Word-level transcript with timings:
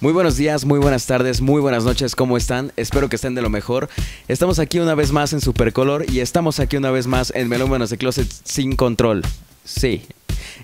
Muy 0.00 0.12
buenos 0.12 0.36
días, 0.36 0.64
muy 0.64 0.78
buenas 0.78 1.06
tardes, 1.06 1.40
muy 1.40 1.60
buenas 1.60 1.84
noches, 1.84 2.16
¿cómo 2.16 2.36
están? 2.36 2.72
Espero 2.76 3.08
que 3.08 3.16
estén 3.16 3.34
de 3.34 3.42
lo 3.42 3.50
mejor. 3.50 3.88
Estamos 4.28 4.58
aquí 4.58 4.80
una 4.80 4.94
vez 4.94 5.12
más 5.12 5.32
en 5.32 5.40
Supercolor 5.40 6.10
y 6.10 6.20
estamos 6.20 6.58
aquí 6.58 6.76
una 6.76 6.90
vez 6.90 7.06
más 7.06 7.30
en 7.36 7.48
Melómanos 7.48 7.90
de 7.90 7.98
Closet 7.98 8.28
sin 8.44 8.76
control. 8.76 9.22
Sí, 9.64 10.06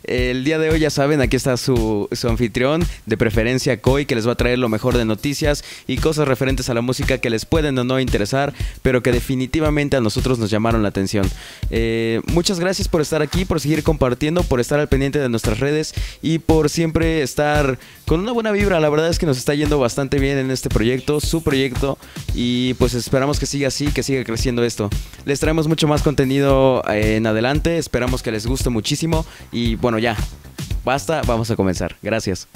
el 0.05 0.45
día 0.45 0.59
de 0.59 0.71
hoy 0.71 0.81
ya 0.81 0.91
saben, 0.91 1.21
aquí 1.21 1.37
está 1.37 1.57
su, 1.57 2.09
anfitrión, 2.25 2.85
de 3.07 3.17
preferencia 3.17 3.81
Koi, 3.81 4.07
que 4.07 4.15
les 4.15 4.27
va 4.27 4.33
a 4.33 4.37
traer 4.37 4.59
lo 4.59 4.69
mejor 4.69 4.97
de 4.97 5.05
noticias 5.05 5.65
y 5.87 5.97
cosas 5.99 6.29
referentes 6.29 6.69
a 6.71 6.75
la 6.75 6.81
música 6.81 7.19
que 7.19 7.31
les 7.31 7.45
pueden 7.45 7.79
o 7.79 7.85
no 7.85 8.01
interesar, 8.01 8.55
pero 8.83 9.03
que 9.03 9.13
definitivamente 9.13 9.97
a 9.97 10.01
nosotros 10.01 10.39
nos 10.39 10.51
llamaron 10.51 10.83
la 10.83 10.89
atención. 10.89 11.29
Eh, 11.71 12.21
muchas 12.27 12.61
gracias 12.61 12.89
por 12.89 13.01
estar 13.01 13.23
aquí, 13.23 13.45
por 13.45 13.61
seguir 13.61 13.83
compartiendo, 13.83 14.43
por 14.43 14.61
estar 14.61 14.81
al 14.81 14.89
pendiente 14.89 15.19
de 15.19 15.29
nuestras 15.29 15.61
redes 15.61 15.95
y 16.23 16.39
por 16.39 16.71
siempre 16.71 17.23
estar 17.23 17.79
con 18.07 18.21
una 18.21 18.33
buena 18.33 18.51
vibra. 18.53 18.81
La 18.81 18.89
verdad 18.89 19.09
es 19.09 19.19
que 19.19 19.27
nos 19.27 19.39
está 19.39 19.55
yendo 19.55 19.79
bastante 19.79 20.19
bien 20.19 20.39
en 20.39 20.51
este 20.51 20.69
proyecto, 20.69 21.21
su 21.21 21.43
proyecto, 21.43 21.99
y 22.35 22.75
pues 22.75 22.95
esperamos 22.95 23.39
que 23.39 23.47
siga 23.47 23.69
así, 23.69 23.89
que 23.89 24.03
siga 24.03 24.25
creciendo 24.25 24.65
esto. 24.65 24.91
Les 25.25 25.41
traemos 25.41 25.69
mucho 25.69 25.87
más 25.89 26.03
contenido 26.03 26.83
en 26.89 27.27
adelante, 27.27 27.79
esperamos 27.79 28.23
que 28.23 28.33
les 28.33 28.47
guste 28.47 28.71
muchísimo 28.71 29.27
y 29.53 29.77
bueno, 29.81 29.99
ya, 29.99 30.17
basta, 30.85 31.23
vamos 31.27 31.51
a 31.51 31.57
comenzar. 31.57 31.97
Gracias. 32.03 32.49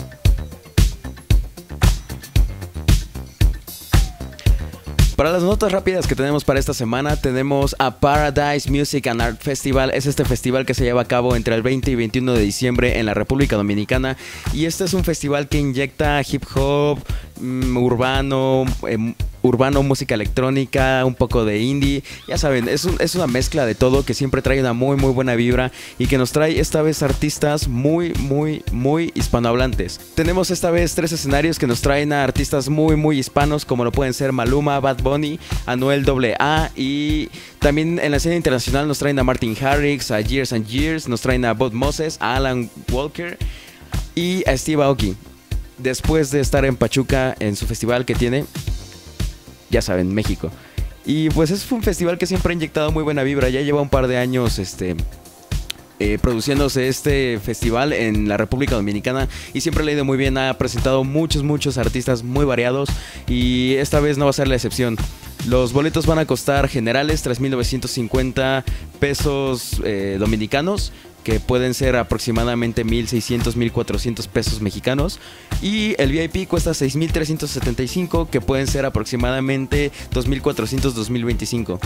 Para 5.16 5.30
las 5.30 5.42
notas 5.44 5.70
rápidas 5.70 6.08
que 6.08 6.16
tenemos 6.16 6.42
para 6.42 6.58
esta 6.58 6.74
semana, 6.74 7.14
tenemos 7.14 7.76
a 7.78 8.00
Paradise 8.00 8.68
Music 8.68 9.06
and 9.06 9.20
Art 9.20 9.40
Festival. 9.40 9.92
Es 9.94 10.06
este 10.06 10.24
festival 10.24 10.66
que 10.66 10.74
se 10.74 10.82
lleva 10.82 11.02
a 11.02 11.04
cabo 11.04 11.36
entre 11.36 11.54
el 11.54 11.62
20 11.62 11.92
y 11.92 11.94
21 11.94 12.32
de 12.32 12.40
diciembre 12.40 12.98
en 12.98 13.06
la 13.06 13.14
República 13.14 13.54
Dominicana. 13.56 14.16
Y 14.52 14.64
este 14.64 14.84
es 14.84 14.94
un 14.94 15.04
festival 15.04 15.48
que 15.48 15.58
inyecta 15.58 16.20
hip 16.28 16.42
hop, 16.56 16.98
mm, 17.42 17.76
urbano, 17.76 18.64
em, 18.88 19.14
urbano, 19.42 19.82
música 19.82 20.14
electrónica, 20.14 21.04
un 21.04 21.14
poco 21.14 21.44
de 21.44 21.58
indie. 21.58 22.02
Ya 22.28 22.38
saben, 22.38 22.68
es, 22.68 22.84
es 22.84 23.14
una 23.14 23.26
mezcla 23.26 23.66
de 23.66 23.74
todo 23.74 24.04
que 24.04 24.14
siempre 24.14 24.42
trae 24.42 24.60
una 24.60 24.72
muy, 24.72 24.96
muy 24.96 25.12
buena 25.12 25.34
vibra 25.34 25.72
y 25.98 26.06
que 26.06 26.18
nos 26.18 26.32
trae 26.32 26.60
esta 26.60 26.82
vez 26.82 27.02
artistas 27.02 27.68
muy, 27.68 28.12
muy, 28.20 28.62
muy 28.72 29.12
hispanohablantes. 29.14 30.00
Tenemos 30.14 30.50
esta 30.50 30.70
vez 30.70 30.94
tres 30.94 31.12
escenarios 31.12 31.58
que 31.58 31.66
nos 31.66 31.82
traen 31.82 32.12
a 32.12 32.24
artistas 32.24 32.68
muy, 32.68 32.96
muy 32.96 33.18
hispanos, 33.18 33.64
como 33.64 33.84
lo 33.84 33.92
pueden 33.92 34.14
ser 34.14 34.32
Maluma, 34.32 34.80
Bad 34.80 35.02
Bunny, 35.02 35.38
Anuel 35.66 36.06
AA 36.38 36.70
y 36.76 37.28
también 37.58 37.98
en 37.98 38.10
la 38.10 38.16
escena 38.16 38.36
internacional 38.36 38.88
nos 38.88 38.98
traen 38.98 39.18
a 39.18 39.24
Martin 39.24 39.56
Harrix, 39.60 40.10
a 40.10 40.20
Years 40.20 40.52
and 40.52 40.66
Years, 40.66 41.08
nos 41.08 41.20
traen 41.20 41.44
a 41.44 41.54
Bob 41.54 41.72
Moses, 41.72 42.16
a 42.20 42.36
Alan 42.36 42.70
Walker 42.90 43.38
y 44.14 44.48
a 44.48 44.56
Steve 44.56 44.82
Aoki. 44.82 45.16
Después 45.82 46.30
de 46.30 46.40
estar 46.40 46.64
en 46.64 46.76
Pachuca 46.76 47.34
en 47.40 47.56
su 47.56 47.66
festival 47.66 48.04
que 48.04 48.14
tiene, 48.14 48.44
ya 49.70 49.82
saben, 49.82 50.14
México. 50.14 50.50
Y 51.04 51.30
pues 51.30 51.50
es 51.50 51.70
un 51.72 51.82
festival 51.82 52.18
que 52.18 52.26
siempre 52.26 52.52
ha 52.52 52.54
inyectado 52.54 52.92
muy 52.92 53.02
buena 53.02 53.24
vibra. 53.24 53.48
Ya 53.48 53.62
lleva 53.62 53.82
un 53.82 53.88
par 53.88 54.06
de 54.06 54.18
años 54.18 54.60
este, 54.60 54.94
eh, 55.98 56.18
produciéndose 56.22 56.86
este 56.86 57.40
festival 57.42 57.92
en 57.92 58.28
la 58.28 58.36
República 58.36 58.76
Dominicana 58.76 59.28
y 59.52 59.60
siempre 59.60 59.84
le 59.84 59.92
ha 59.92 59.94
ido 59.96 60.04
muy 60.04 60.16
bien. 60.16 60.38
Ha 60.38 60.56
presentado 60.56 61.02
muchos, 61.02 61.42
muchos 61.42 61.78
artistas 61.78 62.22
muy 62.22 62.44
variados 62.44 62.88
y 63.26 63.74
esta 63.74 63.98
vez 63.98 64.18
no 64.18 64.26
va 64.26 64.30
a 64.30 64.34
ser 64.34 64.46
la 64.46 64.54
excepción. 64.54 64.96
Los 65.48 65.72
boletos 65.72 66.06
van 66.06 66.20
a 66.20 66.26
costar 66.26 66.68
generales 66.68 67.26
3.950 67.26 68.62
pesos 69.00 69.80
eh, 69.84 70.16
dominicanos 70.20 70.92
que 71.22 71.40
pueden 71.40 71.74
ser 71.74 71.96
aproximadamente 71.96 72.84
1.600, 72.84 73.54
1.400 73.54 74.28
pesos 74.28 74.60
mexicanos. 74.60 75.18
Y 75.60 75.94
el 75.98 76.12
VIP 76.12 76.48
cuesta 76.48 76.72
6.375, 76.72 78.28
que 78.28 78.40
pueden 78.40 78.66
ser 78.66 78.84
aproximadamente 78.84 79.92
2.400, 80.12 80.92
2.025 80.92 81.78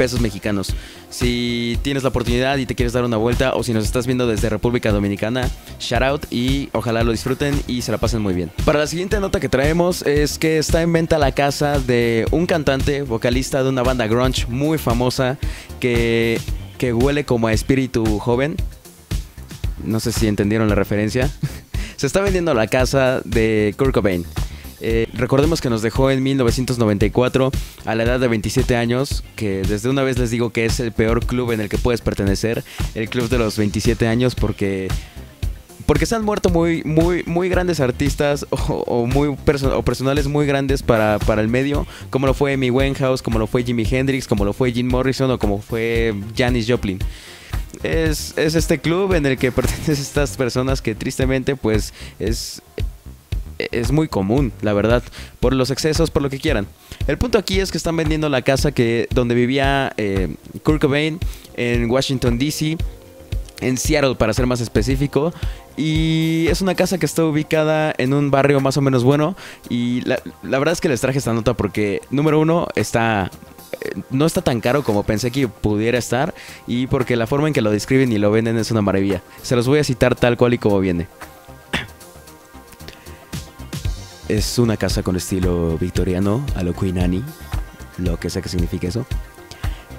pesos 0.00 0.22
mexicanos. 0.22 0.74
Si 1.10 1.78
tienes 1.82 2.04
la 2.04 2.08
oportunidad 2.08 2.56
y 2.56 2.64
te 2.64 2.74
quieres 2.74 2.94
dar 2.94 3.04
una 3.04 3.18
vuelta 3.18 3.52
o 3.54 3.62
si 3.62 3.74
nos 3.74 3.84
estás 3.84 4.06
viendo 4.06 4.26
desde 4.26 4.48
República 4.48 4.92
Dominicana, 4.92 5.50
shout 5.78 6.02
out 6.02 6.26
y 6.30 6.70
ojalá 6.72 7.04
lo 7.04 7.12
disfruten 7.12 7.60
y 7.66 7.82
se 7.82 7.92
la 7.92 7.98
pasen 7.98 8.22
muy 8.22 8.32
bien. 8.32 8.50
Para 8.64 8.78
la 8.78 8.86
siguiente 8.86 9.20
nota 9.20 9.40
que 9.40 9.50
traemos 9.50 10.00
es 10.06 10.38
que 10.38 10.56
está 10.56 10.80
en 10.80 10.94
venta 10.94 11.18
la 11.18 11.32
casa 11.32 11.78
de 11.78 12.24
un 12.30 12.46
cantante, 12.46 13.02
vocalista 13.02 13.62
de 13.62 13.68
una 13.68 13.82
banda 13.82 14.06
grunge 14.06 14.46
muy 14.48 14.78
famosa 14.78 15.36
que 15.80 16.40
que 16.80 16.94
huele 16.94 17.24
como 17.24 17.46
a 17.46 17.52
espíritu 17.52 18.18
joven. 18.18 18.56
No 19.84 20.00
sé 20.00 20.12
si 20.12 20.26
entendieron 20.26 20.66
la 20.70 20.74
referencia. 20.74 21.30
Se 21.96 22.06
está 22.06 22.22
vendiendo 22.22 22.54
la 22.54 22.68
casa 22.68 23.20
de 23.26 23.74
Kurt 23.76 23.92
Cobain. 23.92 24.24
Eh, 24.80 25.06
recordemos 25.12 25.60
que 25.60 25.68
nos 25.68 25.82
dejó 25.82 26.10
en 26.10 26.22
1994 26.22 27.52
a 27.84 27.94
la 27.94 28.02
edad 28.04 28.18
de 28.18 28.28
27 28.28 28.76
años, 28.76 29.22
que 29.36 29.60
desde 29.60 29.90
una 29.90 30.02
vez 30.02 30.18
les 30.18 30.30
digo 30.30 30.54
que 30.54 30.64
es 30.64 30.80
el 30.80 30.92
peor 30.92 31.26
club 31.26 31.52
en 31.52 31.60
el 31.60 31.68
que 31.68 31.76
puedes 31.76 32.00
pertenecer, 32.00 32.64
el 32.94 33.10
club 33.10 33.28
de 33.28 33.36
los 33.36 33.58
27 33.58 34.08
años, 34.08 34.34
porque 34.34 34.88
porque 35.90 36.06
se 36.06 36.14
han 36.14 36.24
muerto 36.24 36.50
muy 36.50 36.84
muy 36.84 37.24
muy 37.24 37.48
grandes 37.48 37.80
artistas 37.80 38.46
o, 38.50 39.08
muy 39.08 39.26
o 39.26 39.82
personales 39.82 40.28
muy 40.28 40.46
grandes 40.46 40.84
para, 40.84 41.18
para, 41.18 41.42
el 41.42 41.48
medio, 41.48 41.84
como 42.10 42.28
lo 42.28 42.34
fue 42.34 42.52
Amy 42.52 42.70
Winehouse, 42.70 43.22
como 43.22 43.40
lo 43.40 43.48
fue 43.48 43.64
Jimi 43.64 43.84
Hendrix, 43.84 44.28
como 44.28 44.44
lo 44.44 44.52
fue 44.52 44.70
Jim 44.70 44.86
Morrison 44.86 45.32
o 45.32 45.38
como 45.40 45.60
fue 45.60 46.14
Janis 46.36 46.70
Joplin. 46.70 47.00
Es, 47.82 48.38
es 48.38 48.54
este 48.54 48.78
club 48.78 49.14
en 49.14 49.26
el 49.26 49.36
que 49.36 49.50
pertenecen 49.60 49.94
estas 49.96 50.36
personas 50.36 50.80
que 50.80 50.94
tristemente 50.94 51.56
pues 51.56 51.92
es 52.20 52.62
es 53.58 53.90
muy 53.90 54.06
común, 54.06 54.52
la 54.62 54.72
verdad, 54.72 55.02
por 55.40 55.54
los 55.54 55.72
excesos, 55.72 56.12
por 56.12 56.22
lo 56.22 56.30
que 56.30 56.38
quieran. 56.38 56.68
El 57.08 57.18
punto 57.18 57.36
aquí 57.36 57.58
es 57.58 57.72
que 57.72 57.78
están 57.78 57.96
vendiendo 57.96 58.28
la 58.28 58.42
casa 58.42 58.70
que 58.70 59.08
donde 59.10 59.34
vivía 59.34 59.92
eh, 59.96 60.36
Kurt 60.62 60.80
Cobain 60.80 61.18
en 61.56 61.90
Washington 61.90 62.38
D.C 62.38 62.78
en 63.60 63.76
Seattle 63.76 64.14
para 64.14 64.32
ser 64.32 64.46
más 64.46 64.60
específico. 64.60 65.32
Y 65.76 66.46
es 66.48 66.60
una 66.60 66.74
casa 66.74 66.98
que 66.98 67.06
está 67.06 67.24
ubicada 67.24 67.94
en 67.96 68.12
un 68.12 68.30
barrio 68.30 68.60
más 68.60 68.76
o 68.76 68.80
menos 68.80 69.04
bueno. 69.04 69.36
Y 69.68 70.02
la, 70.02 70.18
verdad 70.42 70.72
es 70.72 70.80
que 70.80 70.88
les 70.88 71.00
traje 71.00 71.18
esta 71.18 71.32
nota 71.32 71.54
porque, 71.54 72.02
número 72.10 72.40
uno, 72.40 72.68
está 72.74 73.30
eh, 73.80 74.00
no 74.10 74.26
está 74.26 74.42
tan 74.42 74.60
caro 74.60 74.82
como 74.82 75.04
pensé 75.04 75.30
que 75.30 75.48
pudiera 75.48 75.96
estar 75.96 76.34
y 76.66 76.86
porque 76.88 77.16
la 77.16 77.26
forma 77.26 77.48
en 77.48 77.54
que 77.54 77.62
lo 77.62 77.70
describen 77.70 78.12
y 78.12 78.18
lo 78.18 78.30
venden 78.30 78.58
es 78.58 78.70
una 78.70 78.82
maravilla. 78.82 79.22
Se 79.42 79.56
los 79.56 79.66
voy 79.66 79.78
a 79.78 79.84
citar 79.84 80.14
tal 80.14 80.36
cual 80.36 80.54
y 80.54 80.58
como 80.58 80.80
viene. 80.80 81.06
Es 84.28 84.58
una 84.58 84.76
casa 84.76 85.02
con 85.02 85.16
estilo 85.16 85.76
victoriano 85.78 86.44
a 86.54 86.62
lo 86.62 86.72
Queen 86.72 87.00
Annie, 87.00 87.24
lo 87.98 88.16
que 88.20 88.30
sea 88.30 88.40
que 88.42 88.48
signifique 88.48 88.86
eso 88.86 89.04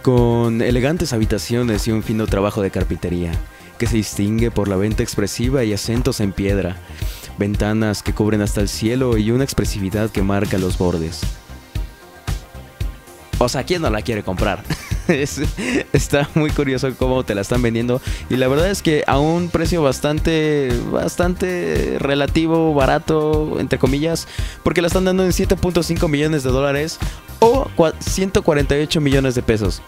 con 0.01 0.61
elegantes 0.61 1.13
habitaciones 1.13 1.87
y 1.87 1.91
un 1.91 2.03
fino 2.03 2.27
trabajo 2.27 2.61
de 2.61 2.71
carpintería, 2.71 3.31
que 3.77 3.87
se 3.87 3.97
distingue 3.97 4.51
por 4.51 4.67
la 4.67 4.75
venta 4.75 5.03
expresiva 5.03 5.63
y 5.63 5.73
acentos 5.73 6.19
en 6.19 6.31
piedra, 6.31 6.77
ventanas 7.37 8.03
que 8.03 8.13
cubren 8.13 8.41
hasta 8.41 8.61
el 8.61 8.69
cielo 8.69 9.17
y 9.17 9.31
una 9.31 9.43
expresividad 9.43 10.09
que 10.09 10.21
marca 10.21 10.57
los 10.57 10.77
bordes. 10.77 11.21
O 13.37 13.49
sea, 13.49 13.63
¿quién 13.63 13.81
no 13.81 13.89
la 13.89 14.01
quiere 14.01 14.21
comprar? 14.21 14.63
está 15.93 16.29
muy 16.35 16.51
curioso 16.51 16.93
cómo 16.97 17.23
te 17.23 17.33
la 17.33 17.41
están 17.41 17.61
vendiendo. 17.61 18.01
Y 18.29 18.35
la 18.35 18.47
verdad 18.47 18.69
es 18.69 18.81
que 18.81 19.03
a 19.07 19.19
un 19.19 19.49
precio 19.49 19.81
bastante, 19.81 20.71
bastante 20.91 21.97
relativo, 21.99 22.73
barato, 22.75 23.59
entre 23.59 23.79
comillas. 23.79 24.27
Porque 24.63 24.81
la 24.81 24.87
están 24.87 25.05
dando 25.05 25.25
en 25.25 25.31
7.5 25.31 26.07
millones 26.07 26.43
de 26.43 26.51
dólares 26.51 26.99
148 27.99 29.01
millones 29.01 29.35
de 29.35 29.41
pesos. 29.41 29.81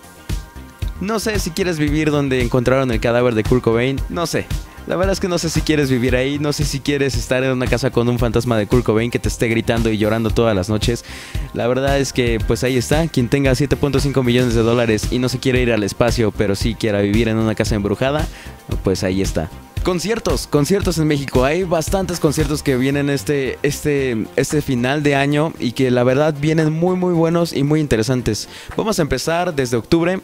No 1.02 1.20
sé 1.20 1.40
si 1.40 1.52
quieres 1.52 1.80
vivir 1.80 2.12
donde 2.12 2.42
encontraron 2.42 2.92
el 2.92 3.00
cadáver 3.00 3.36
de 3.36 3.44
Kurt 3.44 3.64
Cobain. 3.64 4.00
No 4.10 4.26
sé. 4.26 4.46
La 4.86 4.98
verdad 4.98 5.14
es 5.14 5.22
que 5.22 5.30
no 5.30 5.38
sé 5.38 5.50
si 5.50 5.62
quieres 5.62 5.90
vivir 5.90 6.14
ahí, 6.14 6.40
no 6.40 6.52
sé 6.52 6.66
si 6.66 6.82
quieres 6.82 7.16
estar 7.16 7.42
en 7.44 7.52
una 7.52 7.68
casa 7.68 7.90
con 7.90 8.10
un 8.10 8.20
fantasma 8.20 8.58
de 8.58 8.68
Kurt 8.68 8.84
Cobain 8.84 9.12
que 9.12 9.20
te 9.20 9.30
esté 9.30 9.48
gritando 9.48 9.90
y 9.90 9.98
llorando 9.98 10.30
todas 10.30 10.54
las 10.56 10.68
noches. 10.68 11.06
La 11.54 11.68
verdad 11.68 12.00
es 12.00 12.12
que 12.12 12.40
pues 12.46 12.66
ahí 12.66 12.76
está, 12.76 13.08
quien 13.08 13.30
tenga 13.30 13.52
7.5 13.52 14.24
millones 14.24 14.56
de 14.56 14.62
dólares 14.62 15.08
y 15.12 15.20
no 15.20 15.30
se 15.30 15.40
quiere 15.40 15.62
ir 15.62 15.72
al 15.72 15.84
espacio, 15.84 16.32
pero 16.32 16.56
sí 16.56 16.76
quiera 16.76 17.00
vivir 17.00 17.30
en 17.30 17.38
una 17.38 17.56
casa 17.56 17.76
embrujada, 17.76 18.28
pues 18.84 19.06
ahí 19.06 19.22
está. 19.22 19.50
Conciertos, 19.84 20.48
conciertos 20.48 20.98
en 20.98 21.08
México. 21.08 21.44
Hay 21.44 21.64
bastantes 21.64 22.22
conciertos 22.22 22.64
que 22.64 22.78
vienen 22.78 23.10
este, 23.10 23.60
este, 23.64 24.28
este 24.38 24.62
final 24.62 25.04
de 25.04 25.16
año 25.16 25.52
y 25.60 25.74
que 25.74 25.92
la 25.92 26.06
verdad 26.06 26.34
vienen 26.40 26.72
muy 26.72 26.96
muy 26.96 27.14
buenos 27.14 27.52
y 27.52 27.64
muy 27.64 27.82
interesantes. 27.82 28.48
Vamos 28.78 28.98
a 29.00 29.02
empezar 29.02 29.54
desde 29.54 29.76
octubre 29.76 30.22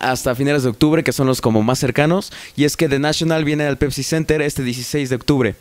hasta 0.00 0.34
finales 0.34 0.64
de 0.64 0.68
octubre, 0.68 1.02
que 1.02 1.12
son 1.12 1.26
los 1.26 1.40
como 1.40 1.62
más 1.62 1.78
cercanos. 1.78 2.30
Y 2.56 2.64
es 2.64 2.76
que 2.76 2.90
The 2.90 2.98
National 2.98 3.46
viene 3.46 3.64
al 3.64 3.78
Pepsi 3.78 4.02
Center 4.02 4.42
este 4.42 4.62
16 4.62 5.08
de 5.08 5.16
octubre. 5.16 5.56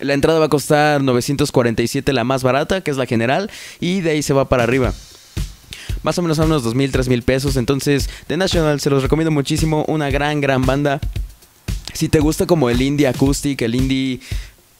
La 0.00 0.14
entrada 0.14 0.40
va 0.40 0.46
a 0.46 0.50
costar 0.50 1.04
947 1.04 2.12
la 2.12 2.24
más 2.24 2.42
barata, 2.42 2.80
que 2.80 2.90
es 2.90 2.96
la 2.96 3.06
general, 3.06 3.48
y 3.78 4.00
de 4.00 4.10
ahí 4.10 4.22
se 4.24 4.34
va 4.34 4.48
para 4.48 4.64
arriba. 4.64 4.92
Más 6.02 6.18
o 6.18 6.22
menos 6.22 6.40
a 6.40 6.46
unos 6.46 6.64
2.000, 6.64 6.90
3.000 6.90 7.22
pesos. 7.22 7.56
Entonces, 7.56 8.10
The 8.26 8.36
National 8.36 8.80
se 8.80 8.90
los 8.90 9.04
recomiendo 9.04 9.30
muchísimo. 9.30 9.84
Una 9.86 10.10
gran, 10.10 10.40
gran 10.40 10.66
banda. 10.66 11.00
Si 11.92 12.08
te 12.08 12.20
gusta 12.20 12.46
como 12.46 12.70
el 12.70 12.80
indie 12.80 13.06
acoustic, 13.06 13.62
el 13.62 13.74
indie 13.74 14.20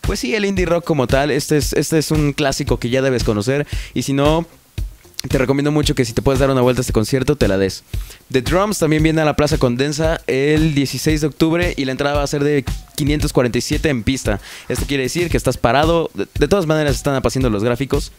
pues 0.02 0.18
sí, 0.18 0.34
el 0.34 0.44
indie 0.44 0.66
rock 0.66 0.84
como 0.84 1.06
tal, 1.06 1.30
este 1.30 1.56
es, 1.56 1.72
este 1.72 1.98
es 1.98 2.10
un 2.10 2.32
clásico 2.32 2.78
que 2.78 2.90
ya 2.90 3.02
debes 3.02 3.22
conocer. 3.22 3.66
Y 3.94 4.02
si 4.02 4.12
no, 4.12 4.46
te 5.28 5.38
recomiendo 5.38 5.70
mucho 5.70 5.94
que 5.94 6.04
si 6.04 6.12
te 6.12 6.22
puedes 6.22 6.40
dar 6.40 6.50
una 6.50 6.60
vuelta 6.60 6.80
a 6.80 6.82
este 6.82 6.92
concierto, 6.92 7.36
te 7.36 7.46
la 7.46 7.56
des. 7.56 7.84
The 8.30 8.42
Drums 8.42 8.78
también 8.78 9.02
viene 9.02 9.20
a 9.20 9.24
la 9.24 9.36
Plaza 9.36 9.58
Condensa 9.58 10.20
el 10.26 10.74
16 10.74 11.20
de 11.20 11.26
octubre 11.28 11.74
y 11.76 11.84
la 11.84 11.92
entrada 11.92 12.16
va 12.16 12.22
a 12.24 12.26
ser 12.26 12.42
de 12.42 12.64
547 12.96 13.88
en 13.88 14.02
pista. 14.02 14.40
Esto 14.68 14.84
quiere 14.86 15.04
decir 15.04 15.30
que 15.30 15.36
estás 15.36 15.56
parado. 15.56 16.10
De, 16.14 16.48
todas 16.48 16.66
maneras 16.66 16.96
están 16.96 17.14
apareciendo 17.14 17.50
los 17.50 17.62
gráficos 17.62 18.10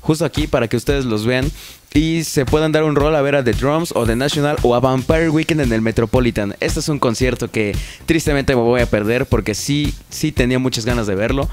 justo 0.00 0.24
aquí 0.24 0.46
para 0.46 0.68
que 0.68 0.76
ustedes 0.76 1.06
los 1.06 1.24
vean 1.24 1.50
y 1.92 2.24
se 2.24 2.44
puedan 2.44 2.72
dar 2.72 2.84
un 2.84 2.94
rol 2.94 3.16
a 3.16 3.22
ver 3.22 3.34
a 3.34 3.44
The 3.44 3.52
Drums 3.52 3.92
o 3.94 4.06
The 4.06 4.16
National 4.16 4.56
o 4.62 4.74
a 4.74 4.80
Vampire 4.80 5.28
Weekend 5.30 5.60
en 5.60 5.72
el 5.72 5.80
Metropolitan. 5.80 6.54
Este 6.60 6.80
es 6.80 6.88
un 6.88 6.98
concierto 6.98 7.50
que 7.50 7.76
tristemente 8.06 8.54
me 8.54 8.62
voy 8.62 8.80
a 8.80 8.86
perder 8.86 9.26
porque 9.26 9.54
sí, 9.54 9.94
sí 10.08 10.30
tenía 10.30 10.58
muchas 10.58 10.84
ganas 10.84 11.06
de 11.06 11.14
verlo. 11.16 11.48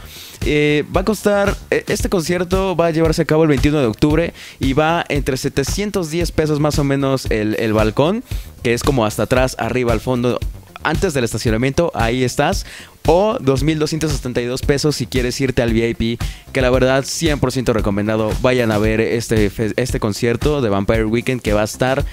Eh, 0.45 0.85
va 0.95 1.01
a 1.01 1.05
costar, 1.05 1.55
eh, 1.71 1.83
este 1.87 2.09
concierto 2.09 2.75
va 2.75 2.87
a 2.87 2.91
llevarse 2.91 3.23
a 3.23 3.25
cabo 3.25 3.43
el 3.43 3.49
21 3.49 3.79
de 3.79 3.87
octubre 3.87 4.33
y 4.59 4.73
va 4.73 5.03
entre 5.09 5.37
710 5.37 6.31
pesos 6.31 6.59
más 6.59 6.77
o 6.77 6.83
menos 6.83 7.25
el, 7.31 7.55
el 7.59 7.73
balcón, 7.73 8.23
que 8.61 8.73
es 8.73 8.83
como 8.83 9.05
hasta 9.05 9.23
atrás, 9.23 9.55
arriba 9.57 9.93
al 9.93 10.01
fondo 10.01 10.39
antes 10.83 11.13
del 11.13 11.23
estacionamiento, 11.23 11.91
ahí 11.93 12.23
estás. 12.23 12.65
O 13.05 13.37
2.272 13.39 14.65
pesos 14.65 14.95
si 14.95 15.07
quieres 15.07 15.39
irte 15.39 15.61
al 15.61 15.73
VIP, 15.73 16.21
que 16.51 16.61
la 16.61 16.69
verdad 16.69 17.03
100% 17.03 17.73
recomendado. 17.73 18.31
Vayan 18.41 18.71
a 18.71 18.77
ver 18.77 18.99
este, 18.99 19.51
este 19.77 19.99
concierto 19.99 20.61
de 20.61 20.69
Vampire 20.69 21.05
Weekend 21.05 21.41
que 21.41 21.53
va 21.53 21.61
a 21.61 21.65
estar 21.65 22.03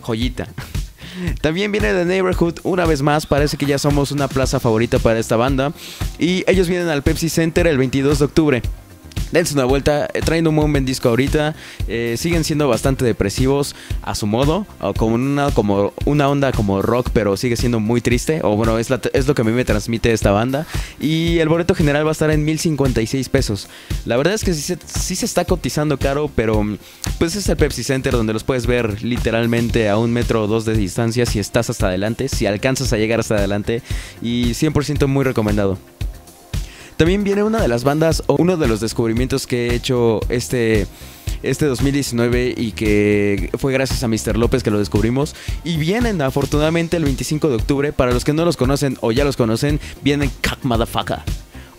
joyita. 0.00 0.48
También 1.42 1.70
viene 1.72 1.92
The 1.92 2.04
Neighborhood 2.04 2.60
una 2.64 2.86
vez 2.86 3.02
más, 3.02 3.26
parece 3.26 3.56
que 3.56 3.66
ya 3.66 3.78
somos 3.78 4.10
una 4.10 4.28
plaza 4.28 4.60
favorita 4.60 4.98
para 4.98 5.18
esta 5.18 5.36
banda. 5.36 5.72
Y 6.18 6.44
ellos 6.46 6.68
vienen 6.68 6.88
al 6.88 7.02
Pepsi 7.02 7.28
Center 7.28 7.66
el 7.66 7.78
22 7.78 8.18
de 8.18 8.24
octubre 8.24 8.62
dense 9.32 9.54
una 9.54 9.64
vuelta, 9.64 10.08
eh, 10.14 10.20
traen 10.20 10.46
un 10.46 10.56
buen 10.56 10.84
disco 10.84 11.08
ahorita, 11.08 11.54
eh, 11.88 12.14
siguen 12.18 12.44
siendo 12.44 12.68
bastante 12.68 13.04
depresivos 13.04 13.74
a 14.02 14.14
su 14.14 14.26
modo, 14.26 14.66
como 14.96 15.16
una, 15.16 15.50
como 15.50 15.92
una 16.04 16.28
onda 16.28 16.52
como 16.52 16.82
rock, 16.82 17.10
pero 17.12 17.36
sigue 17.36 17.56
siendo 17.56 17.80
muy 17.80 18.00
triste, 18.00 18.40
o 18.42 18.56
bueno, 18.56 18.78
es, 18.78 18.90
lo 18.90 19.34
que 19.34 19.42
a 19.42 19.44
mí 19.44 19.52
me 19.52 19.64
transmite 19.64 20.12
esta 20.12 20.30
banda, 20.30 20.66
y 21.00 21.38
el 21.38 21.48
boleto 21.48 21.74
general 21.74 22.04
va 22.04 22.10
a 22.10 22.12
estar 22.12 22.30
en 22.30 22.44
1056 22.44 23.28
pesos. 23.28 23.68
La 24.04 24.16
verdad 24.16 24.34
es 24.34 24.44
que 24.44 24.54
sí 24.54 24.60
se, 24.60 24.78
sí 24.86 25.16
se 25.16 25.26
está 25.26 25.44
cotizando 25.44 25.98
caro, 25.98 26.30
pero 26.34 26.64
pues 27.18 27.36
es 27.36 27.48
el 27.48 27.56
Pepsi 27.56 27.82
Center 27.82 28.12
donde 28.12 28.32
los 28.32 28.44
puedes 28.44 28.66
ver 28.66 29.02
literalmente 29.02 29.88
a 29.88 29.96
un 29.98 30.12
metro 30.12 30.44
o 30.44 30.46
dos 30.46 30.64
de 30.64 30.74
distancia 30.74 31.26
si 31.26 31.38
estás 31.38 31.70
hasta 31.70 31.88
adelante, 31.88 32.28
si 32.28 32.46
alcanzas 32.46 32.92
a 32.92 32.96
llegar 32.96 33.20
hasta 33.20 33.36
adelante, 33.36 33.82
y 34.22 34.50
100% 34.50 35.06
muy 35.06 35.24
recomendado. 35.24 35.78
También 36.96 37.24
viene 37.24 37.42
una 37.42 37.60
de 37.60 37.68
las 37.68 37.84
bandas 37.84 38.22
o 38.26 38.36
uno 38.38 38.56
de 38.56 38.68
los 38.68 38.80
descubrimientos 38.80 39.46
que 39.46 39.68
he 39.68 39.74
hecho 39.74 40.20
este 40.28 40.86
este 41.42 41.66
2019 41.66 42.54
y 42.56 42.72
que 42.72 43.50
fue 43.58 43.72
gracias 43.72 44.02
a 44.02 44.08
Mr. 44.08 44.38
López 44.38 44.62
que 44.62 44.70
lo 44.70 44.78
descubrimos. 44.78 45.34
Y 45.62 45.76
vienen 45.76 46.22
afortunadamente 46.22 46.96
el 46.96 47.04
25 47.04 47.48
de 47.48 47.56
octubre. 47.56 47.92
Para 47.92 48.12
los 48.12 48.24
que 48.24 48.32
no 48.32 48.44
los 48.44 48.56
conocen 48.56 48.96
o 49.00 49.12
ya 49.12 49.24
los 49.24 49.36
conocen, 49.36 49.80
vienen 50.02 50.30
Cat 50.40 50.62
Motherfucker. 50.62 51.18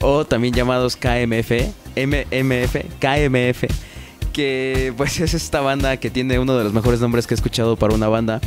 O 0.01 0.25
también 0.25 0.53
llamados 0.53 0.95
KMF, 0.95 1.51
MMF, 1.95 2.75
KMF 2.99 3.94
que 4.35 4.93
pues 4.97 5.17
es 5.21 5.33
esta 5.33 5.61
banda 5.61 5.95
que 5.97 6.11
tiene 6.11 6.37
uno 6.37 6.57
de 6.57 6.65
los 6.65 6.73
mejores 6.73 6.99
nombres 6.99 7.25
que 7.25 7.33
he 7.33 7.37
escuchado 7.37 7.77
para 7.77 7.95
una 7.95 8.09
banda 8.09 8.41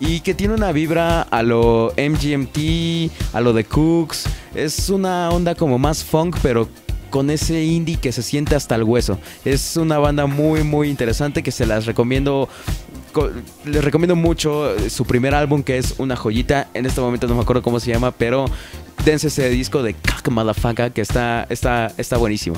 y 0.00 0.20
que 0.20 0.32
tiene 0.32 0.54
una 0.54 0.72
vibra 0.72 1.20
a 1.20 1.42
lo 1.42 1.92
MGMT, 1.98 3.12
a 3.34 3.40
lo 3.42 3.52
de 3.52 3.64
Cooks. 3.64 4.24
Es 4.54 4.88
una 4.88 5.28
onda 5.28 5.54
como 5.54 5.78
más 5.78 6.02
funk, 6.02 6.38
pero 6.42 6.68
con 7.10 7.28
ese 7.30 7.62
indie 7.62 7.98
que 7.98 8.10
se 8.10 8.22
siente 8.22 8.56
hasta 8.56 8.74
el 8.74 8.84
hueso. 8.84 9.18
Es 9.44 9.76
una 9.76 9.98
banda 9.98 10.26
muy 10.26 10.64
muy 10.64 10.88
interesante 10.88 11.42
que 11.42 11.52
se 11.52 11.66
las 11.66 11.84
recomiendo 11.84 12.48
les 13.66 13.84
recomiendo 13.84 14.16
mucho 14.16 14.74
su 14.88 15.04
primer 15.04 15.34
álbum 15.34 15.62
que 15.62 15.76
es 15.76 15.94
una 15.98 16.16
joyita. 16.16 16.68
En 16.72 16.86
este 16.86 17.02
momento 17.02 17.28
no 17.28 17.34
me 17.34 17.42
acuerdo 17.42 17.62
cómo 17.62 17.80
se 17.80 17.92
llama, 17.92 18.12
pero 18.12 18.46
dense 19.04 19.28
ese 19.28 19.50
disco 19.50 19.82
de 19.82 19.92
Cack 19.92 20.26
Motherfucker 20.30 20.90
que 20.90 21.02
está, 21.02 21.46
está, 21.50 21.92
está 21.98 22.16
buenísimo. 22.16 22.56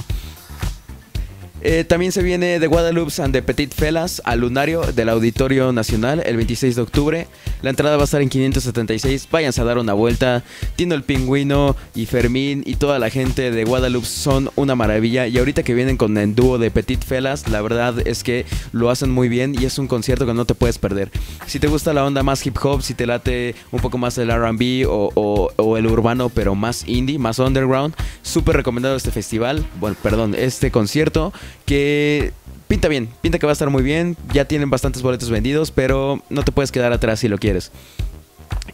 Eh, 1.68 1.82
también 1.82 2.12
se 2.12 2.22
viene 2.22 2.60
The 2.60 2.68
Guadalupe 2.68 3.10
and 3.20 3.32
the 3.32 3.42
Petit 3.42 3.74
Felas 3.74 4.22
al 4.24 4.38
lunario 4.38 4.82
del 4.82 5.08
Auditorio 5.08 5.72
Nacional 5.72 6.22
el 6.24 6.36
26 6.36 6.76
de 6.76 6.82
octubre. 6.82 7.26
La 7.60 7.70
entrada 7.70 7.96
va 7.96 8.02
a 8.02 8.04
estar 8.04 8.22
en 8.22 8.28
576. 8.28 9.26
Váyanse 9.32 9.62
a 9.62 9.64
dar 9.64 9.78
una 9.78 9.92
vuelta. 9.92 10.44
Tino 10.76 10.94
el 10.94 11.02
Pingüino 11.02 11.74
y 11.92 12.06
Fermín 12.06 12.62
y 12.64 12.76
toda 12.76 13.00
la 13.00 13.10
gente 13.10 13.50
de 13.50 13.64
Guadalupe 13.64 14.06
son 14.06 14.48
una 14.54 14.76
maravilla. 14.76 15.26
Y 15.26 15.38
ahorita 15.38 15.64
que 15.64 15.74
vienen 15.74 15.96
con 15.96 16.16
el 16.16 16.36
dúo 16.36 16.58
de 16.58 16.70
Petit 16.70 17.04
Felas, 17.04 17.48
la 17.48 17.60
verdad 17.62 17.98
es 18.06 18.22
que 18.22 18.46
lo 18.70 18.88
hacen 18.88 19.10
muy 19.10 19.28
bien 19.28 19.56
y 19.60 19.64
es 19.64 19.80
un 19.80 19.88
concierto 19.88 20.24
que 20.24 20.34
no 20.34 20.44
te 20.44 20.54
puedes 20.54 20.78
perder. 20.78 21.10
Si 21.48 21.58
te 21.58 21.66
gusta 21.66 21.92
la 21.92 22.04
onda 22.04 22.22
más 22.22 22.46
hip 22.46 22.56
hop, 22.62 22.80
si 22.82 22.94
te 22.94 23.06
late 23.06 23.56
un 23.72 23.80
poco 23.80 23.98
más 23.98 24.16
el 24.19 24.30
RB 24.30 24.88
o, 24.88 25.50
o 25.56 25.76
el 25.76 25.86
urbano, 25.88 26.28
pero 26.28 26.54
más 26.54 26.86
indie, 26.86 27.19
más 27.19 27.40
underground, 27.40 27.92
súper 28.22 28.54
recomendado 28.54 28.94
este 28.94 29.10
festival. 29.10 29.66
Bueno, 29.80 29.96
perdón, 30.00 30.36
este 30.38 30.70
concierto 30.70 31.32
que 31.64 32.32
pinta 32.69 32.88
bien, 32.88 33.08
pinta 33.20 33.38
que 33.38 33.47
va 33.47 33.53
a 33.53 33.55
estar 33.55 33.70
muy 33.70 33.82
bien, 33.82 34.17
ya 34.32 34.44
tienen 34.47 34.70
bastantes 34.70 35.03
boletos 35.03 35.31
vendidos, 35.31 35.70
pero 35.70 36.23
no 36.31 36.43
te 36.43 36.53
puedes 36.53 36.73
quedar 36.73 36.93
atrás 36.93 37.20
si 37.20 37.29
lo 37.29 37.38
quieres. 37.38 37.70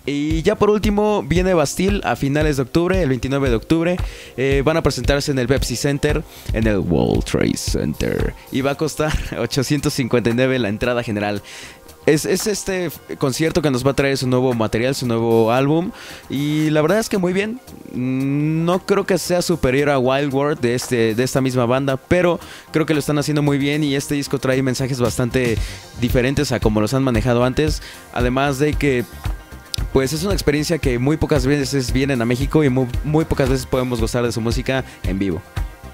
Y 0.04 0.42
ya 0.42 0.56
por 0.56 0.70
último 0.70 1.22
viene 1.22 1.54
Bastille 1.54 2.00
a 2.04 2.16
finales 2.16 2.56
de 2.56 2.62
octubre, 2.62 3.00
el 3.00 3.08
29 3.08 3.50
de 3.50 3.56
octubre. 3.56 3.96
Eh, 4.36 4.62
van 4.64 4.76
a 4.76 4.82
presentarse 4.82 5.30
en 5.30 5.38
el 5.38 5.46
Pepsi 5.46 5.76
Center, 5.76 6.24
en 6.52 6.66
el 6.66 6.78
World 6.78 7.24
Trade 7.24 7.56
Center. 7.56 8.34
Y 8.50 8.62
va 8.62 8.72
a 8.72 8.74
costar 8.74 9.12
859 9.38 10.58
la 10.58 10.68
entrada 10.68 11.02
general. 11.02 11.42
Es, 12.04 12.26
este 12.26 12.90
concierto 13.18 13.62
que 13.62 13.70
nos 13.70 13.86
va 13.86 13.92
a 13.92 13.94
traer 13.94 14.16
su 14.16 14.26
nuevo 14.26 14.52
material, 14.54 14.94
su 14.94 15.06
nuevo 15.06 15.52
álbum. 15.52 15.92
Y 16.28 16.70
la 16.70 16.82
verdad 16.82 16.98
es 16.98 17.08
que 17.08 17.18
muy 17.18 17.32
bien. 17.32 17.60
No 17.94 18.80
creo 18.80 19.04
que 19.04 19.18
sea 19.18 19.40
superior 19.40 19.90
a 19.90 19.98
Wild 19.98 20.34
World 20.34 20.60
de, 20.60 20.74
este, 20.74 21.14
de 21.14 21.22
esta 21.22 21.40
misma 21.40 21.66
banda, 21.66 21.96
pero 21.96 22.40
creo 22.72 22.86
que 22.86 22.94
lo 22.94 23.00
están 23.00 23.18
haciendo 23.18 23.42
muy 23.42 23.58
bien. 23.58 23.84
Y 23.84 23.94
este 23.94 24.14
disco 24.14 24.38
trae 24.38 24.62
mensajes 24.62 24.98
bastante 24.98 25.56
diferentes 26.00 26.50
a 26.50 26.58
como 26.58 26.80
los 26.80 26.92
han 26.94 27.04
manejado 27.04 27.44
antes. 27.44 27.82
Además 28.12 28.58
de 28.58 28.74
que 28.74 29.04
pues 29.92 30.12
es 30.12 30.24
una 30.24 30.32
experiencia 30.32 30.78
que 30.78 30.98
muy 30.98 31.18
pocas 31.18 31.46
veces 31.46 31.92
vienen 31.92 32.22
a 32.22 32.24
México 32.24 32.64
y 32.64 32.70
muy, 32.70 32.88
muy, 33.04 33.24
pocas 33.26 33.50
veces 33.50 33.66
podemos 33.66 34.00
gozar 34.00 34.24
de 34.24 34.32
su 34.32 34.40
música 34.40 34.84
en 35.02 35.18
vivo. 35.18 35.42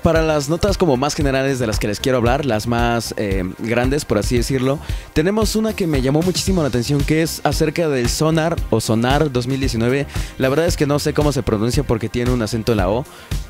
Para 0.03 0.23
las 0.23 0.49
notas 0.49 0.79
como 0.79 0.97
más 0.97 1.15
generales 1.15 1.59
de 1.59 1.67
las 1.67 1.79
que 1.79 1.89
les 1.89 2.01
quiero 2.01 2.19
hablar, 2.19 2.45
las 2.45 2.67
más 2.67 3.15
eh, 3.17 3.45
grandes 3.59 4.05
por 4.05 4.19
así 4.19 4.37
decirlo, 4.37 4.79
tenemos 5.13 5.57
una 5.57 5.75
que 5.75 5.87
me 5.87 6.01
llamó 6.03 6.23
muchísimo 6.23 6.63
la 6.63 6.69
atención 6.69 7.01
que 7.01 7.23
es 7.23 7.41
acerca 7.45 7.89
del 7.89 8.09
Sonar 8.09 8.57
o 8.71 8.81
Sonar 8.81 9.31
2019. 9.33 10.07
La 10.39 10.49
verdad 10.49 10.67
es 10.67 10.77
que 10.77 10.87
no 10.87 10.99
sé 10.99 11.13
cómo 11.15 11.33
se 11.33 11.43
pronuncia 11.43 11.83
porque 11.83 12.09
tiene 12.09 12.31
un 12.31 12.43
acento 12.43 12.73
en 12.73 12.79
la 12.79 12.89
O, 12.89 13.05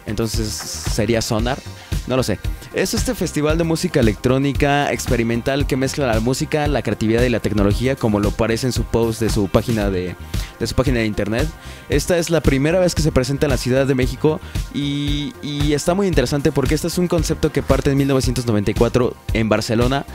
entonces 0.07 0.49
sería 0.49 1.21
Sonar. 1.21 1.59
No 2.09 2.17
lo 2.17 2.23
sé. 2.23 2.39
Es 2.73 2.95
este 2.95 3.15
festival 3.15 3.59
de 3.59 3.65
música 3.65 4.01
electrónica 4.01 4.91
experimental 4.93 5.67
que 5.67 5.77
mezcla 5.77 6.07
la 6.07 6.21
música, 6.21 6.67
la 6.67 6.81
creatividad 6.81 7.23
y 7.23 7.29
la 7.29 7.41
tecnología, 7.41 7.97
como 7.97 8.19
lo 8.19 8.31
parece 8.31 8.67
en 8.67 8.73
su 8.73 8.85
post 8.85 9.21
de 9.21 9.29
su 9.29 9.49
página 9.49 9.91
de, 9.91 10.17
su 10.65 10.75
página 10.75 11.01
de 11.01 11.07
internet. 11.07 11.47
Esta 11.91 12.17
es 12.17 12.31
la 12.31 12.41
primera 12.41 12.81
vez 12.81 12.95
que 12.95 13.03
se 13.03 13.13
presenta 13.13 13.45
en 13.45 13.51
la 13.51 13.59
Ciudad 13.59 13.87
de 13.87 13.95
México 13.95 14.41
y, 14.73 15.35
y 15.43 15.75
está 15.75 15.93
muy 15.93 16.07
interesante 16.07 16.51
porque 16.51 16.75
este 16.75 16.87
es 16.87 16.97
un 16.97 17.09
concepto 17.09 17.53
que 17.53 17.63
parte 17.63 17.91
en 17.91 17.99
1994 17.99 19.15
en 19.35 19.49
Barcelona 19.51 20.07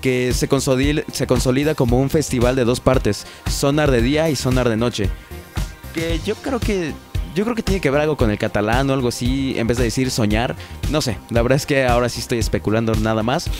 que 0.00 0.32
se 0.32 0.48
consolida, 0.48 1.02
se 1.12 1.26
consolida 1.26 1.74
como 1.74 1.98
un 2.00 2.08
festival 2.08 2.56
de 2.56 2.64
dos 2.64 2.80
partes, 2.80 3.26
sonar 3.50 3.90
de 3.90 4.00
día 4.00 4.30
y 4.30 4.36
sonar 4.36 4.70
de 4.70 4.78
noche. 4.78 5.10
Que 5.92 6.18
yo 6.24 6.34
creo 6.36 6.58
que 6.60 6.94
yo 7.34 7.44
creo 7.44 7.56
que 7.56 7.62
tiene 7.62 7.80
que 7.80 7.90
ver 7.90 8.02
algo 8.02 8.16
con 8.16 8.30
el 8.30 8.38
catalán 8.38 8.88
o 8.90 8.92
algo 8.92 9.08
así, 9.08 9.54
en 9.58 9.66
vez 9.66 9.78
de 9.78 9.84
decir 9.84 10.10
soñar. 10.10 10.56
No 10.90 11.00
sé, 11.00 11.18
la 11.30 11.42
verdad 11.42 11.56
es 11.56 11.66
que 11.66 11.84
ahora 11.84 12.08
sí 12.08 12.20
estoy 12.20 12.38
especulando 12.38 12.94
nada 12.94 13.22
más. 13.22 13.50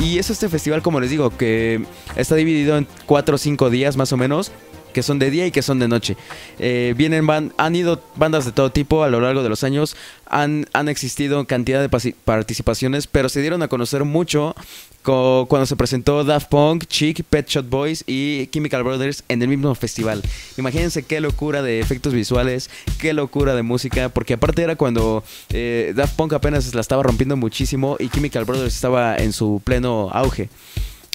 Y 0.00 0.18
es 0.18 0.30
este 0.30 0.48
festival, 0.48 0.82
como 0.82 1.00
les 1.00 1.10
digo, 1.10 1.30
que 1.36 1.84
está 2.16 2.34
dividido 2.34 2.76
en 2.76 2.86
4 3.06 3.34
o 3.34 3.38
5 3.38 3.70
días 3.70 3.96
más 3.96 4.12
o 4.12 4.16
menos 4.16 4.52
que 4.92 5.02
son 5.02 5.18
de 5.18 5.30
día 5.30 5.46
y 5.46 5.50
que 5.50 5.62
son 5.62 5.78
de 5.78 5.88
noche. 5.88 6.16
Eh, 6.58 6.94
vienen 6.96 7.26
han 7.56 7.76
ido 7.76 8.02
bandas 8.16 8.44
de 8.44 8.52
todo 8.52 8.70
tipo 8.70 9.02
a 9.02 9.08
lo 9.08 9.20
largo 9.20 9.42
de 9.42 9.48
los 9.48 9.64
años, 9.64 9.96
han, 10.26 10.66
han 10.72 10.88
existido 10.88 11.44
cantidad 11.46 11.80
de 11.80 11.88
participaciones, 12.24 13.06
pero 13.06 13.28
se 13.28 13.40
dieron 13.40 13.62
a 13.62 13.68
conocer 13.68 14.04
mucho 14.04 14.54
cuando 15.02 15.66
se 15.66 15.76
presentó 15.76 16.22
Daft 16.24 16.48
Punk, 16.48 16.84
Chic, 16.86 17.24
Pet 17.24 17.48
Shot 17.48 17.68
Boys 17.68 18.04
y 18.06 18.46
Chemical 18.48 18.82
Brothers 18.84 19.24
en 19.28 19.42
el 19.42 19.48
mismo 19.48 19.74
festival. 19.74 20.22
Imagínense 20.56 21.02
qué 21.02 21.20
locura 21.20 21.62
de 21.62 21.80
efectos 21.80 22.12
visuales, 22.14 22.70
qué 22.98 23.12
locura 23.12 23.54
de 23.54 23.62
música, 23.62 24.08
porque 24.10 24.34
aparte 24.34 24.62
era 24.62 24.76
cuando 24.76 25.24
eh, 25.50 25.92
Daft 25.96 26.16
Punk 26.16 26.32
apenas 26.34 26.72
la 26.74 26.80
estaba 26.80 27.02
rompiendo 27.02 27.36
muchísimo 27.36 27.96
y 27.98 28.08
Chemical 28.08 28.44
Brothers 28.44 28.74
estaba 28.74 29.16
en 29.16 29.32
su 29.32 29.60
pleno 29.64 30.10
auge. 30.12 30.48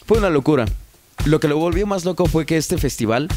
Fue 0.06 0.18
una 0.18 0.30
locura. 0.30 0.66
Lo 1.26 1.40
que 1.40 1.48
lo 1.48 1.58
volvió 1.58 1.88
más 1.88 2.06
loco 2.06 2.26
fue 2.28 2.46
que 2.46 2.58
este 2.58 2.78
festival 2.78 3.28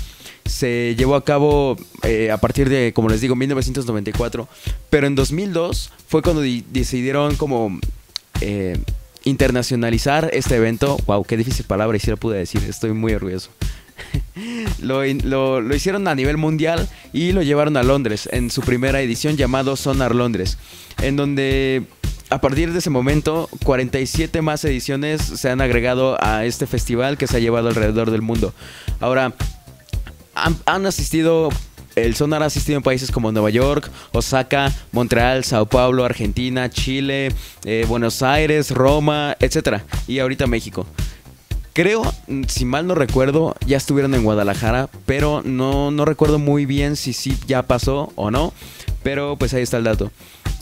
se 0.45 0.95
llevó 0.97 1.15
a 1.15 1.25
cabo 1.25 1.77
eh, 2.03 2.31
a 2.31 2.39
partir 2.39 2.69
de, 2.69 2.93
como 2.93 3.09
les 3.09 3.21
digo, 3.21 3.35
1994. 3.37 4.49
Pero 4.91 5.07
en 5.07 5.15
2002 5.15 5.91
fue 6.07 6.23
cuando 6.23 6.43
decidieron 6.43 7.37
como 7.37 7.79
eh, 8.41 8.79
internacionalizar 9.31 10.31
este 10.33 10.57
evento. 10.57 10.97
Wow, 11.07 11.25
qué 11.25 11.37
difícil 11.37 11.65
palabra 11.65 11.97
y 11.97 12.01
si 12.01 12.11
la 12.11 12.17
pude 12.17 12.39
decir. 12.39 12.63
Estoy 12.69 12.93
muy 12.93 13.15
orgulloso. 13.15 13.51
lo, 14.83 15.03
lo, 15.05 15.75
hicieron 15.75 16.09
a 16.09 16.15
nivel 16.15 16.37
mundial 16.37 16.89
y 17.13 17.33
lo 17.33 17.43
llevaron 17.43 17.77
a 17.77 17.83
Londres 17.83 18.29
en 18.33 18.51
su 18.51 18.63
primera 18.63 19.01
edición 19.01 19.37
llamado 19.37 19.77
Sonar 19.77 20.15
Londres, 20.15 20.59
en 21.03 21.17
donde 21.17 21.85
a 22.31 22.41
partir 22.41 22.73
de 22.73 22.79
ese 22.79 22.91
momento 22.91 23.49
47 23.65 24.41
más 24.43 24.65
ediciones 24.65 25.21
se 25.21 25.51
han 25.51 25.61
agregado 25.61 26.17
a 26.23 26.45
este 26.45 26.67
festival 26.67 27.19
que 27.19 27.27
se 27.27 27.37
ha 27.37 27.41
llevado 27.41 27.69
alrededor 27.69 28.11
del 28.11 28.23
mundo. 28.23 28.55
Ahora, 29.01 29.35
han, 30.35 30.87
asistido 30.87 31.51
el 31.97 32.15
Sonar 32.15 32.43
ha 32.43 32.47
asistido 32.47 32.77
en 32.77 32.83
países 32.83 33.11
como 33.11 33.33
Nueva 33.33 33.51
York, 33.51 33.91
Osaka, 34.13 34.73
Montreal, 34.93 35.45
Sao 35.45 35.67
Paulo, 35.67 36.05
Argentina, 36.05 36.71
Chile, 36.71 37.33
eh, 37.65 37.85
Buenos 37.89 38.23
Aires, 38.23 38.71
Roma, 38.71 39.37
etc. 39.41 39.83
Y 40.07 40.19
ahorita 40.19 40.47
México. 40.47 40.87
Creo, 41.73 42.03
si 42.49 42.65
mal 42.65 42.87
no 42.87 42.95
recuerdo, 42.95 43.55
ya 43.65 43.77
estuvieron 43.77 44.15
en 44.15 44.25
Guadalajara, 44.25 44.91
pero 45.07 45.41
no, 45.45 45.91
no 45.91 46.05
recuerdo 46.05 46.39
muy 46.39 46.67
bien 46.67 46.97
si 46.97 47.13
sí 47.13 47.37
ya 47.47 47.63
pasó 47.63 48.13
o 48.17 48.31
no. 48.31 48.53
Pero 49.03 49.37
pues 49.37 49.55
ahí 49.55 49.63
está 49.63 49.77
el 49.77 49.85
dato. 49.85 50.11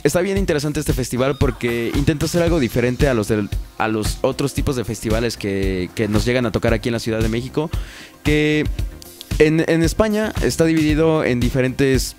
Está 0.04 0.20
bien 0.20 0.38
interesante 0.38 0.78
este 0.78 0.92
festival 0.92 1.36
porque 1.36 1.90
intenta 1.94 2.26
hacer 2.26 2.42
algo 2.42 2.60
diferente 2.60 3.08
a 3.08 3.14
los, 3.14 3.32
a 3.78 3.88
los 3.88 4.18
otros 4.20 4.54
tipos 4.54 4.76
de 4.76 4.84
festivales 4.84 5.36
que, 5.36 5.90
que 5.94 6.06
nos 6.06 6.24
llegan 6.24 6.46
a 6.46 6.52
tocar 6.52 6.72
aquí 6.72 6.88
en 6.88 6.92
la 6.92 7.00
Ciudad 7.00 7.20
de 7.20 7.28
México. 7.28 7.68
Que 8.22 8.64
en, 9.38 9.82
España 9.82 10.32
está 10.42 10.64
dividido 10.64 11.24
en 11.24 11.40
diferentes 11.40 12.16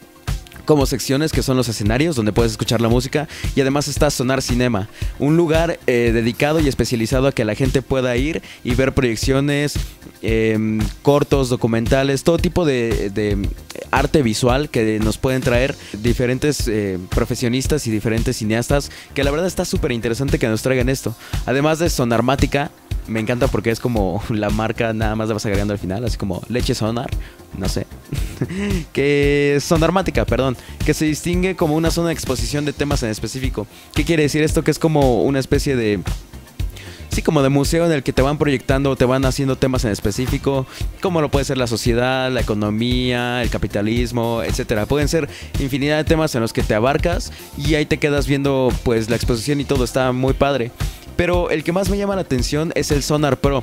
como 0.65 0.85
secciones 0.85 1.31
que 1.31 1.41
son 1.41 1.57
los 1.57 1.67
escenarios 1.67 2.15
donde 2.15 2.31
puedes 2.31 2.51
escuchar 2.51 2.79
la 2.79 2.89
música 2.89 3.27
y 3.55 3.61
además 3.61 3.88
está 3.88 4.11
Sonar 4.11 4.43
Cinema, 4.43 4.88
un 5.17 5.35
lugar 5.35 5.79
eh, 5.88 6.11
dedicado 6.13 6.59
y 6.59 6.67
especializado 6.67 7.27
a 7.27 7.31
que 7.31 7.43
la 7.43 7.55
gente 7.55 7.81
pueda 7.81 8.15
ir 8.15 8.43
y 8.63 8.75
ver 8.75 8.93
proyecciones, 8.93 9.73
em, 10.21 10.79
cortos, 11.01 11.49
documentales, 11.49 12.23
todo 12.23 12.38
tipo 12.38 12.65
de, 12.65 13.49
arte 13.91 14.21
visual 14.21 14.69
que 14.69 14.99
nos 14.99 15.17
pueden 15.17 15.41
traer 15.41 15.75
diferentes 16.03 16.67
eh, 16.67 16.99
profesionistas 17.09 17.88
y 17.88 17.91
diferentes 17.91 18.38
cineastas, 18.38 18.91
que 19.15 19.23
la 19.23 19.31
verdad 19.31 19.47
está 19.47 19.65
súper 19.65 19.91
interesante 19.91 20.38
que 20.38 20.47
nos 20.47 20.61
traigan 20.61 20.89
esto. 20.89 21.15
Además 21.47 21.79
de 21.79 21.89
Sonarmática, 21.89 22.69
me 23.10 23.20
encanta 23.20 23.48
porque 23.48 23.72
es 23.72 23.80
como 23.80 24.24
la 24.30 24.50
marca 24.50 24.94
nada 24.94 25.16
más 25.16 25.28
la 25.28 25.34
vas 25.34 25.46
agregando 25.46 25.74
al 25.74 25.80
final, 25.80 26.06
así 26.06 26.18
como 26.18 26.42
leche 26.50 26.75
sonar, 26.75 27.10
no 27.58 27.68
sé. 27.68 27.86
que 28.94 29.58
sonarmática, 29.62 30.25
perdón, 30.25 30.58
que 30.86 30.94
se 30.94 31.06
distingue 31.06 31.56
como 31.56 31.75
una 31.75 31.92
zona 31.92 32.10
de 32.10 32.13
exposición 32.13 32.66
de 32.66 32.74
temas 32.74 33.04
en 33.04 33.10
específico. 33.10 33.68
¿Qué 33.94 34.06
quiere 34.06 34.24
decir 34.24 34.44
esto? 34.44 34.63
Que 34.63 34.72
es 34.72 34.80
como 34.80 35.24
una 35.24 35.39
especie 35.39 35.75
de 35.75 36.00
sí, 37.10 37.22
como 37.22 37.42
de 37.42 37.50
museo 37.50 37.86
en 37.86 37.92
el 37.92 38.04
que 38.04 38.13
te 38.13 38.22
van 38.22 38.38
proyectando, 38.38 38.96
te 38.96 39.06
van 39.06 39.25
haciendo 39.25 39.56
temas 39.56 39.84
en 39.86 39.92
específico, 39.92 40.66
como 41.01 41.22
lo 41.22 41.30
puede 41.30 41.46
ser 41.46 41.58
la 41.58 41.68
sociedad, 41.68 42.32
la 42.32 42.42
economía, 42.42 43.42
el 43.42 43.50
capitalismo, 43.50 44.42
etcétera. 44.44 44.86
Pueden 44.86 45.08
ser 45.08 45.30
infinidad 45.60 45.98
de 45.98 46.04
temas 46.04 46.34
en 46.36 46.42
los 46.42 46.54
que 46.54 46.63
te 46.63 46.75
abarcas 46.75 47.32
y 47.58 47.75
ahí 47.75 47.86
te 47.86 47.98
quedas 47.98 48.28
viendo 48.28 48.72
pues 48.84 49.10
la 49.10 49.16
exposición 49.16 49.60
y 49.60 49.66
todo 49.66 49.84
está 49.84 50.12
muy 50.12 50.34
padre. 50.34 50.72
Pero 51.19 51.49
el 51.49 51.65
que 51.65 51.73
más 51.73 51.89
me 51.89 51.97
llama 51.97 52.15
la 52.15 52.21
atención 52.21 52.71
es 52.75 52.91
el 52.91 53.03
Sonar 53.03 53.35
Pro, 53.41 53.61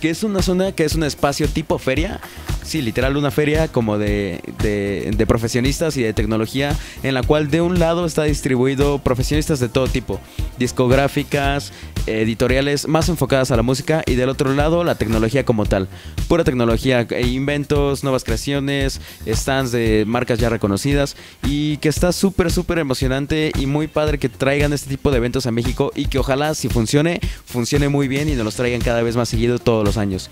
que 0.00 0.08
es 0.08 0.22
una 0.22 0.40
zona 0.40 0.72
que 0.72 0.86
es 0.86 0.94
un 0.94 1.04
espacio 1.04 1.48
tipo 1.48 1.78
feria 1.78 2.18
sí, 2.66 2.82
literal 2.82 3.16
una 3.16 3.30
feria 3.30 3.68
como 3.68 3.98
de, 3.98 4.40
de, 4.62 5.26
profesionistas 5.26 5.96
y 5.96 6.02
de 6.02 6.12
tecnología, 6.12 6.76
en 7.02 7.14
la 7.14 7.22
cual 7.22 7.50
de 7.50 7.60
un 7.60 7.78
lado 7.78 8.06
está 8.06 8.24
distribuido 8.24 8.98
profesionistas 8.98 9.60
de 9.60 9.68
todo 9.68 9.86
tipo, 9.88 10.20
discográficas, 10.58 11.72
editoriales 12.06 12.86
más 12.86 13.08
enfocadas 13.08 13.50
a 13.50 13.56
la 13.56 13.62
música 13.62 14.02
y 14.06 14.14
del 14.14 14.28
otro 14.28 14.54
lado 14.54 14.84
la 14.84 14.94
tecnología 14.94 15.44
como 15.44 15.66
tal. 15.66 15.88
Pura 16.28 16.44
tecnología, 16.44 17.06
e 17.10 17.26
inventos, 17.26 18.02
nuevas 18.02 18.24
creaciones, 18.24 19.00
stands 19.26 19.72
de 19.72 20.04
marcas 20.06 20.38
ya 20.38 20.48
reconocidas 20.48 21.16
y 21.44 21.78
que 21.78 21.88
está 21.88 22.12
súper, 22.12 22.52
súper 22.52 22.78
emocionante 22.78 23.52
y 23.58 23.66
muy 23.66 23.86
padre 23.86 24.18
que 24.18 24.28
traigan 24.28 24.72
este 24.72 24.90
tipo 24.90 25.10
de 25.10 25.18
eventos 25.18 25.46
a 25.46 25.50
México 25.50 25.92
y 25.94 26.06
que 26.06 26.18
ojalá 26.18 26.54
si 26.54 26.68
funcione, 26.68 27.20
funcione 27.44 27.88
muy 27.88 28.08
bien 28.08 28.28
y 28.28 28.34
nos 28.34 28.44
los 28.44 28.56
traigan 28.56 28.80
cada 28.80 29.02
vez 29.02 29.16
más 29.16 29.28
seguido 29.28 29.58
todos 29.58 29.84
los 29.84 29.96
años. 29.96 30.30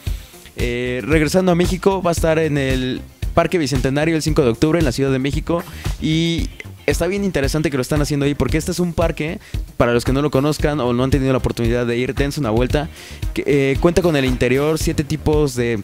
Eh, 0.56 1.02
regresando 1.04 1.52
a 1.52 1.54
México, 1.54 2.02
va 2.02 2.10
a 2.10 2.12
estar 2.12 2.38
en 2.38 2.58
el 2.58 3.00
Parque 3.34 3.58
Bicentenario 3.58 4.16
el 4.16 4.22
5 4.22 4.42
de 4.42 4.50
octubre 4.50 4.78
en 4.78 4.84
la 4.84 4.92
Ciudad 4.92 5.10
de 5.10 5.18
México. 5.18 5.62
Y 6.00 6.48
está 6.86 7.06
bien 7.06 7.24
interesante 7.24 7.70
que 7.70 7.76
lo 7.76 7.82
están 7.82 8.00
haciendo 8.00 8.26
ahí 8.26 8.34
porque 8.34 8.58
este 8.58 8.70
es 8.70 8.78
un 8.78 8.92
parque, 8.92 9.38
para 9.76 9.92
los 9.92 10.04
que 10.04 10.12
no 10.12 10.22
lo 10.22 10.30
conozcan 10.30 10.80
o 10.80 10.92
no 10.92 11.04
han 11.04 11.10
tenido 11.10 11.32
la 11.32 11.38
oportunidad 11.38 11.86
de 11.86 11.96
ir, 11.96 12.14
dense 12.14 12.40
una 12.40 12.50
vuelta, 12.50 12.88
eh, 13.34 13.76
cuenta 13.80 14.02
con 14.02 14.16
el 14.16 14.24
interior 14.24 14.78
siete 14.78 15.04
tipos 15.04 15.54
de 15.54 15.82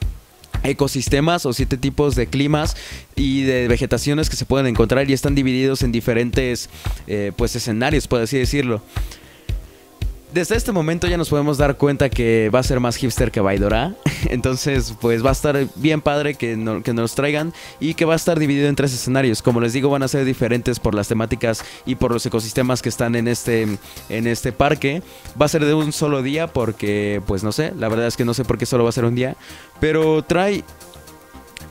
ecosistemas 0.62 1.46
o 1.46 1.52
siete 1.52 1.78
tipos 1.78 2.14
de 2.14 2.26
climas 2.26 2.76
y 3.16 3.42
de 3.42 3.66
vegetaciones 3.66 4.28
que 4.28 4.36
se 4.36 4.44
pueden 4.44 4.66
encontrar 4.66 5.08
y 5.08 5.14
están 5.14 5.34
divididos 5.34 5.82
en 5.82 5.90
diferentes 5.90 6.68
eh, 7.06 7.32
pues 7.34 7.56
escenarios, 7.56 8.06
por 8.06 8.20
así 8.20 8.36
decirlo 8.36 8.82
desde 10.32 10.56
este 10.56 10.72
momento 10.72 11.06
ya 11.06 11.16
nos 11.16 11.28
podemos 11.28 11.58
dar 11.58 11.76
cuenta 11.76 12.08
que 12.08 12.50
va 12.54 12.60
a 12.60 12.62
ser 12.62 12.80
más 12.80 12.96
hipster 12.96 13.30
que 13.30 13.40
Baidora. 13.40 13.94
Entonces, 14.28 14.94
pues 15.00 15.24
va 15.24 15.30
a 15.30 15.32
estar 15.32 15.66
bien 15.76 16.00
padre 16.00 16.34
que, 16.34 16.80
que 16.84 16.92
nos 16.92 17.14
traigan 17.14 17.52
y 17.80 17.94
que 17.94 18.04
va 18.04 18.12
a 18.14 18.16
estar 18.16 18.38
dividido 18.38 18.68
en 18.68 18.76
tres 18.76 18.92
escenarios. 18.92 19.42
Como 19.42 19.60
les 19.60 19.72
digo, 19.72 19.90
van 19.90 20.02
a 20.02 20.08
ser 20.08 20.24
diferentes 20.24 20.78
por 20.78 20.94
las 20.94 21.08
temáticas 21.08 21.64
y 21.86 21.96
por 21.96 22.12
los 22.12 22.24
ecosistemas 22.26 22.82
que 22.82 22.88
están 22.88 23.14
en 23.16 23.28
este, 23.28 23.66
en 24.08 24.26
este 24.26 24.52
parque. 24.52 25.02
Va 25.40 25.46
a 25.46 25.48
ser 25.48 25.64
de 25.64 25.74
un 25.74 25.92
solo 25.92 26.22
día 26.22 26.46
porque, 26.46 27.22
pues 27.26 27.42
no 27.42 27.52
sé, 27.52 27.72
la 27.76 27.88
verdad 27.88 28.06
es 28.06 28.16
que 28.16 28.24
no 28.24 28.34
sé 28.34 28.44
por 28.44 28.58
qué 28.58 28.66
solo 28.66 28.84
va 28.84 28.90
a 28.90 28.92
ser 28.92 29.04
un 29.04 29.14
día. 29.14 29.36
Pero 29.80 30.22
trae 30.22 30.64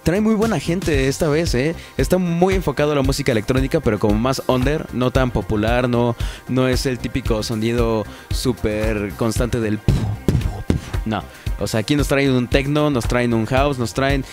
trae 0.03 0.21
muy 0.21 0.35
buena 0.35 0.59
gente 0.59 1.07
esta 1.07 1.27
vez, 1.29 1.53
¿eh? 1.55 1.75
Está 1.97 2.17
muy 2.17 2.55
enfocado 2.55 2.91
a 2.91 2.95
la 2.95 3.01
música 3.01 3.31
electrónica, 3.31 3.79
pero 3.79 3.99
como 3.99 4.15
más 4.15 4.41
under, 4.47 4.85
no 4.93 5.11
tan 5.11 5.31
popular, 5.31 5.89
no, 5.89 6.15
no 6.47 6.67
es 6.67 6.85
el 6.85 6.99
típico 6.99 7.43
sonido 7.43 8.05
súper 8.31 9.13
constante 9.17 9.59
del... 9.59 9.79
No, 11.05 11.23
o 11.59 11.67
sea, 11.67 11.81
aquí 11.81 11.95
nos 11.95 12.07
traen 12.07 12.31
un 12.31 12.47
techno, 12.47 12.89
nos 12.89 13.07
traen 13.07 13.33
un 13.33 13.45
house, 13.45 13.77
nos 13.79 13.93
traen... 13.93 14.25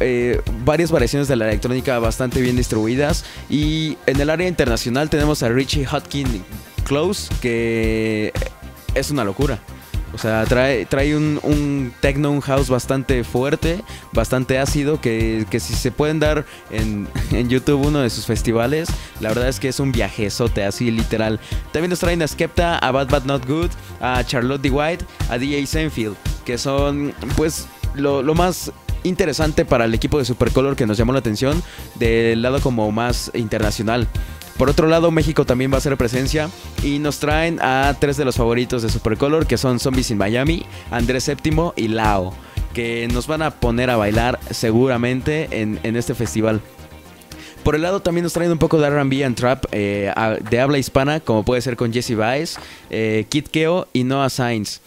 Eh, 0.00 0.40
varias 0.64 0.90
variaciones 0.90 1.28
de 1.28 1.36
la 1.36 1.46
electrónica 1.46 1.98
bastante 1.98 2.40
bien 2.40 2.56
distribuidas. 2.56 3.24
Y 3.50 3.98
en 4.06 4.20
el 4.20 4.30
área 4.30 4.48
internacional 4.48 5.10
tenemos 5.10 5.42
a 5.42 5.50
Richie 5.50 5.84
Hotkin 5.84 6.42
Close 6.84 7.28
que 7.42 8.32
es 8.94 9.10
una 9.10 9.24
locura 9.24 9.60
o 10.18 10.20
sea, 10.20 10.44
trae, 10.46 10.84
trae 10.84 11.16
un, 11.16 11.38
un 11.44 11.92
techno, 12.00 12.32
un 12.32 12.40
house 12.40 12.68
bastante 12.68 13.22
fuerte, 13.22 13.84
bastante 14.12 14.58
ácido, 14.58 15.00
que, 15.00 15.46
si 15.60 15.74
se 15.74 15.92
pueden 15.92 16.18
dar 16.18 16.44
en, 16.72 17.06
YouTube 17.48 17.86
uno 17.86 18.00
de 18.00 18.10
sus 18.10 18.26
festivales, 18.26 18.88
la 19.20 19.28
verdad 19.28 19.48
es 19.48 19.60
que 19.60 19.68
es 19.68 19.78
un 19.78 19.92
viajezote, 19.92 20.64
así 20.64 20.90
literal. 20.90 21.38
También 21.72 21.90
nos 21.90 22.00
traen 22.00 22.20
a 22.22 22.26
Skepta, 22.26 22.78
a 22.78 22.90
Bad 22.90 23.10
Bad 23.10 23.26
Not 23.26 23.46
Good, 23.46 23.70
a 24.00 24.24
Charlotte 24.24 24.60
D. 24.60 24.70
White, 24.70 25.04
a 25.30 25.38
DJ 25.38 25.64
Senfield, 25.66 26.16
que 26.44 26.58
son 26.58 27.14
pues 27.36 27.68
lo, 27.94 28.20
lo 28.20 28.34
más 28.34 28.72
interesante 29.04 29.64
para 29.64 29.84
el 29.84 29.94
equipo 29.94 30.18
de 30.18 30.24
Supercolor 30.24 30.74
que 30.74 30.84
nos 30.84 30.98
llamó 30.98 31.12
la 31.12 31.20
atención 31.20 31.62
del 31.94 32.42
lado 32.42 32.60
como 32.60 32.90
más 32.90 33.30
internacional. 33.34 34.08
Por 34.58 34.68
otro 34.68 34.88
lado, 34.88 35.12
México 35.12 35.46
también 35.46 35.70
va 35.70 35.76
a 35.76 35.78
hacer 35.78 35.96
presencia 35.96 36.50
y 36.82 36.98
nos 36.98 37.20
traen 37.20 37.60
a 37.62 37.94
tres 38.00 38.16
de 38.16 38.24
los 38.24 38.34
favoritos 38.34 38.82
de 38.82 38.90
Supercolor, 38.90 39.46
que 39.46 39.56
son 39.56 39.78
Zombies 39.78 40.10
in 40.10 40.18
Miami, 40.18 40.66
Andrés 40.90 41.24
Séptimo 41.24 41.72
y 41.76 41.86
Lao, 41.86 42.34
que 42.74 43.06
nos 43.06 43.28
van 43.28 43.42
a 43.42 43.52
poner 43.52 43.88
a 43.88 43.96
bailar 43.96 44.40
seguramente 44.50 45.48
en, 45.62 45.78
este 45.96 46.12
festival. 46.16 46.60
Por 47.62 47.76
el 47.76 47.82
lado 47.82 48.00
también 48.00 48.24
nos 48.24 48.32
traen 48.32 48.50
un 48.50 48.58
poco 48.58 48.80
de 48.80 48.90
RB 48.90 49.24
and 49.24 49.36
Trap 49.36 49.66
eh, 49.70 50.12
de 50.50 50.60
habla 50.60 50.78
hispana, 50.78 51.20
como 51.20 51.44
puede 51.44 51.62
ser 51.62 51.76
con 51.76 51.92
Jesse 51.92 52.16
Baez, 52.16 52.56
eh, 52.90 53.26
Kid 53.28 53.44
Keo 53.52 53.86
y 53.92 54.02
Noah 54.02 54.28
Sainz 54.28 54.80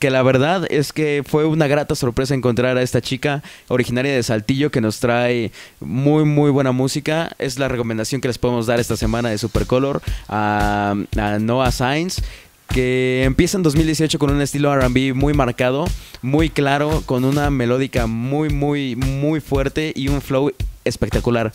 que 0.00 0.10
la 0.10 0.22
verdad 0.22 0.66
es 0.70 0.92
que 0.92 1.22
fue 1.24 1.44
una 1.44 1.66
grata 1.66 1.94
sorpresa 1.94 2.34
encontrar 2.34 2.78
a 2.78 2.82
esta 2.82 3.02
chica 3.02 3.42
originaria 3.68 4.12
de 4.12 4.22
Saltillo 4.22 4.70
que 4.70 4.80
nos 4.80 4.98
trae 4.98 5.52
muy 5.78 6.24
muy 6.24 6.50
buena 6.50 6.72
música. 6.72 7.30
Es 7.38 7.58
la 7.58 7.68
recomendación 7.68 8.22
que 8.22 8.28
les 8.28 8.38
podemos 8.38 8.66
dar 8.66 8.80
esta 8.80 8.96
semana 8.96 9.28
de 9.28 9.36
Supercolor 9.36 10.00
a, 10.28 10.94
a 11.16 11.38
Noah 11.38 11.70
Sainz 11.70 12.22
que 12.68 13.24
empieza 13.24 13.58
en 13.58 13.62
2018 13.62 14.18
con 14.18 14.30
un 14.30 14.40
estilo 14.40 14.74
RB 14.74 15.12
muy 15.14 15.34
marcado, 15.34 15.86
muy 16.22 16.48
claro, 16.48 17.02
con 17.04 17.24
una 17.24 17.50
melódica 17.50 18.06
muy, 18.06 18.48
muy, 18.48 18.96
muy 18.96 19.40
fuerte 19.40 19.92
y 19.94 20.08
un 20.08 20.22
flow 20.22 20.52
espectacular. 20.84 21.52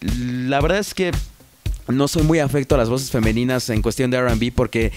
La 0.00 0.60
verdad 0.60 0.78
es 0.78 0.94
que 0.94 1.12
no 1.92 2.08
soy 2.08 2.22
muy 2.22 2.38
afecto 2.38 2.74
a 2.74 2.78
las 2.78 2.88
voces 2.88 3.10
femeninas 3.10 3.68
en 3.70 3.82
cuestión 3.82 4.10
de 4.10 4.20
RB 4.20 4.52
porque 4.54 4.92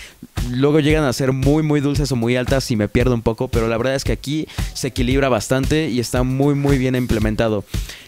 luego 0.52 0.80
llegan 0.80 1.04
a 1.04 1.14
ser 1.14 1.32
muy 1.32 1.64
muy 1.64 1.80
dulces 1.80 2.12
o 2.12 2.16
muy 2.16 2.36
altas 2.36 2.70
y 2.72 2.76
me 2.76 2.88
pierdo 2.88 3.14
un 3.14 3.22
poco, 3.22 3.48
pero 3.48 3.68
la 3.68 3.78
verdad 3.78 3.96
es 3.96 4.04
que 4.04 4.12
aquí 4.12 4.48
se 4.74 4.88
equilibra 4.88 5.30
bastante 5.30 5.90
y 5.90 6.00
está 6.00 6.24
muy 6.24 6.56
muy 6.56 6.78
bien 6.78 6.96
implementado. 6.96 7.64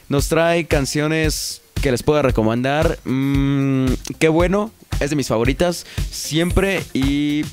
Nos 0.10 0.28
trae 0.28 0.66
canciones 0.66 1.62
que 1.82 1.92
les 1.92 2.04
puedo 2.04 2.22
recomendar. 2.22 3.00
Mm, 3.06 3.88
qué 4.20 4.30
bueno, 4.30 4.72
es 5.00 5.10
de 5.10 5.16
mis 5.16 5.28
favoritas 5.28 5.86
siempre 6.12 6.84
y 6.94 7.44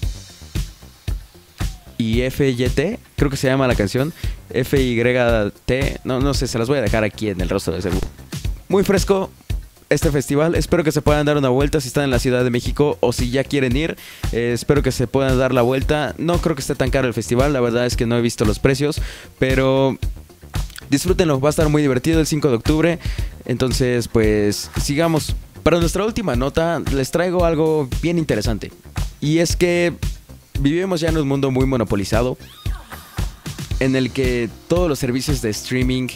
y 1.98 2.28
FYT, 2.28 2.98
creo 3.16 3.30
que 3.30 3.36
se 3.36 3.46
llama 3.46 3.68
la 3.68 3.76
canción. 3.76 4.12
FYT, 4.50 6.00
no, 6.04 6.20
no 6.20 6.34
sé, 6.34 6.46
se 6.48 6.58
las 6.58 6.68
voy 6.68 6.78
a 6.78 6.82
dejar 6.82 7.04
aquí 7.04 7.28
en 7.28 7.40
el 7.40 7.48
rostro 7.48 7.74
de 7.74 7.82
seguro. 7.82 8.06
Muy 8.68 8.82
fresco 8.84 9.30
este 9.92 10.10
festival, 10.10 10.54
espero 10.54 10.84
que 10.84 10.92
se 10.92 11.02
puedan 11.02 11.26
dar 11.26 11.36
una 11.36 11.48
vuelta 11.48 11.80
si 11.80 11.88
están 11.88 12.04
en 12.04 12.10
la 12.10 12.18
Ciudad 12.18 12.44
de 12.44 12.50
México 12.50 12.96
o 13.00 13.12
si 13.12 13.30
ya 13.30 13.44
quieren 13.44 13.76
ir, 13.76 13.96
eh, 14.32 14.52
espero 14.54 14.82
que 14.82 14.92
se 14.92 15.06
puedan 15.06 15.38
dar 15.38 15.52
la 15.52 15.62
vuelta. 15.62 16.14
No 16.18 16.38
creo 16.38 16.56
que 16.56 16.60
esté 16.60 16.74
tan 16.74 16.90
caro 16.90 17.08
el 17.08 17.14
festival, 17.14 17.52
la 17.52 17.60
verdad 17.60 17.86
es 17.86 17.96
que 17.96 18.06
no 18.06 18.16
he 18.16 18.20
visto 18.20 18.44
los 18.44 18.58
precios, 18.58 19.00
pero 19.38 19.98
disfrútenlo, 20.90 21.40
va 21.40 21.48
a 21.48 21.50
estar 21.50 21.68
muy 21.68 21.82
divertido 21.82 22.20
el 22.20 22.26
5 22.26 22.48
de 22.48 22.54
octubre. 22.54 22.98
Entonces, 23.44 24.08
pues 24.08 24.70
sigamos. 24.80 25.34
Para 25.62 25.78
nuestra 25.78 26.04
última 26.04 26.34
nota, 26.34 26.82
les 26.92 27.12
traigo 27.12 27.44
algo 27.44 27.88
bien 28.02 28.18
interesante. 28.18 28.72
Y 29.20 29.38
es 29.38 29.54
que 29.54 29.92
vivimos 30.58 31.00
ya 31.00 31.10
en 31.10 31.18
un 31.18 31.28
mundo 31.28 31.52
muy 31.52 31.66
monopolizado, 31.66 32.36
en 33.78 33.94
el 33.94 34.10
que 34.10 34.48
todos 34.66 34.88
los 34.88 34.98
servicios 34.98 35.40
de 35.40 35.50
streaming 35.50 36.08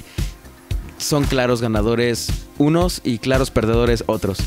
son 0.98 1.24
claros 1.24 1.60
ganadores 1.60 2.28
unos 2.58 3.00
y 3.04 3.18
claros 3.18 3.50
perdedores 3.50 4.04
otros. 4.06 4.38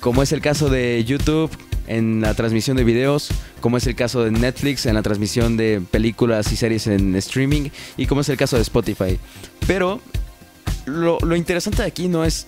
Como 0.00 0.22
es 0.22 0.32
el 0.32 0.40
caso 0.40 0.68
de 0.68 1.04
YouTube 1.04 1.50
en 1.86 2.20
la 2.20 2.34
transmisión 2.34 2.76
de 2.76 2.84
videos, 2.84 3.28
como 3.60 3.76
es 3.76 3.86
el 3.86 3.94
caso 3.94 4.24
de 4.24 4.30
Netflix 4.30 4.86
en 4.86 4.94
la 4.94 5.02
transmisión 5.02 5.56
de 5.56 5.82
películas 5.90 6.52
y 6.52 6.56
series 6.56 6.86
en 6.86 7.14
streaming, 7.16 7.70
y 7.96 8.06
como 8.06 8.20
es 8.20 8.28
el 8.28 8.36
caso 8.36 8.56
de 8.56 8.62
Spotify. 8.62 9.18
Pero 9.66 10.00
lo, 10.86 11.18
interesante 11.36 11.82
de 11.82 11.88
aquí 11.88 12.08
no 12.08 12.24
es 12.24 12.46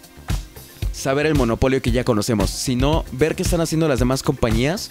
saber 0.92 1.26
el 1.26 1.34
monopolio 1.34 1.82
que 1.82 1.90
ya 1.90 2.04
conocemos, 2.04 2.50
sino 2.50 3.04
ver 3.12 3.34
qué 3.34 3.42
están 3.42 3.60
haciendo 3.60 3.88
las 3.88 3.98
demás 3.98 4.22
compañías 4.22 4.88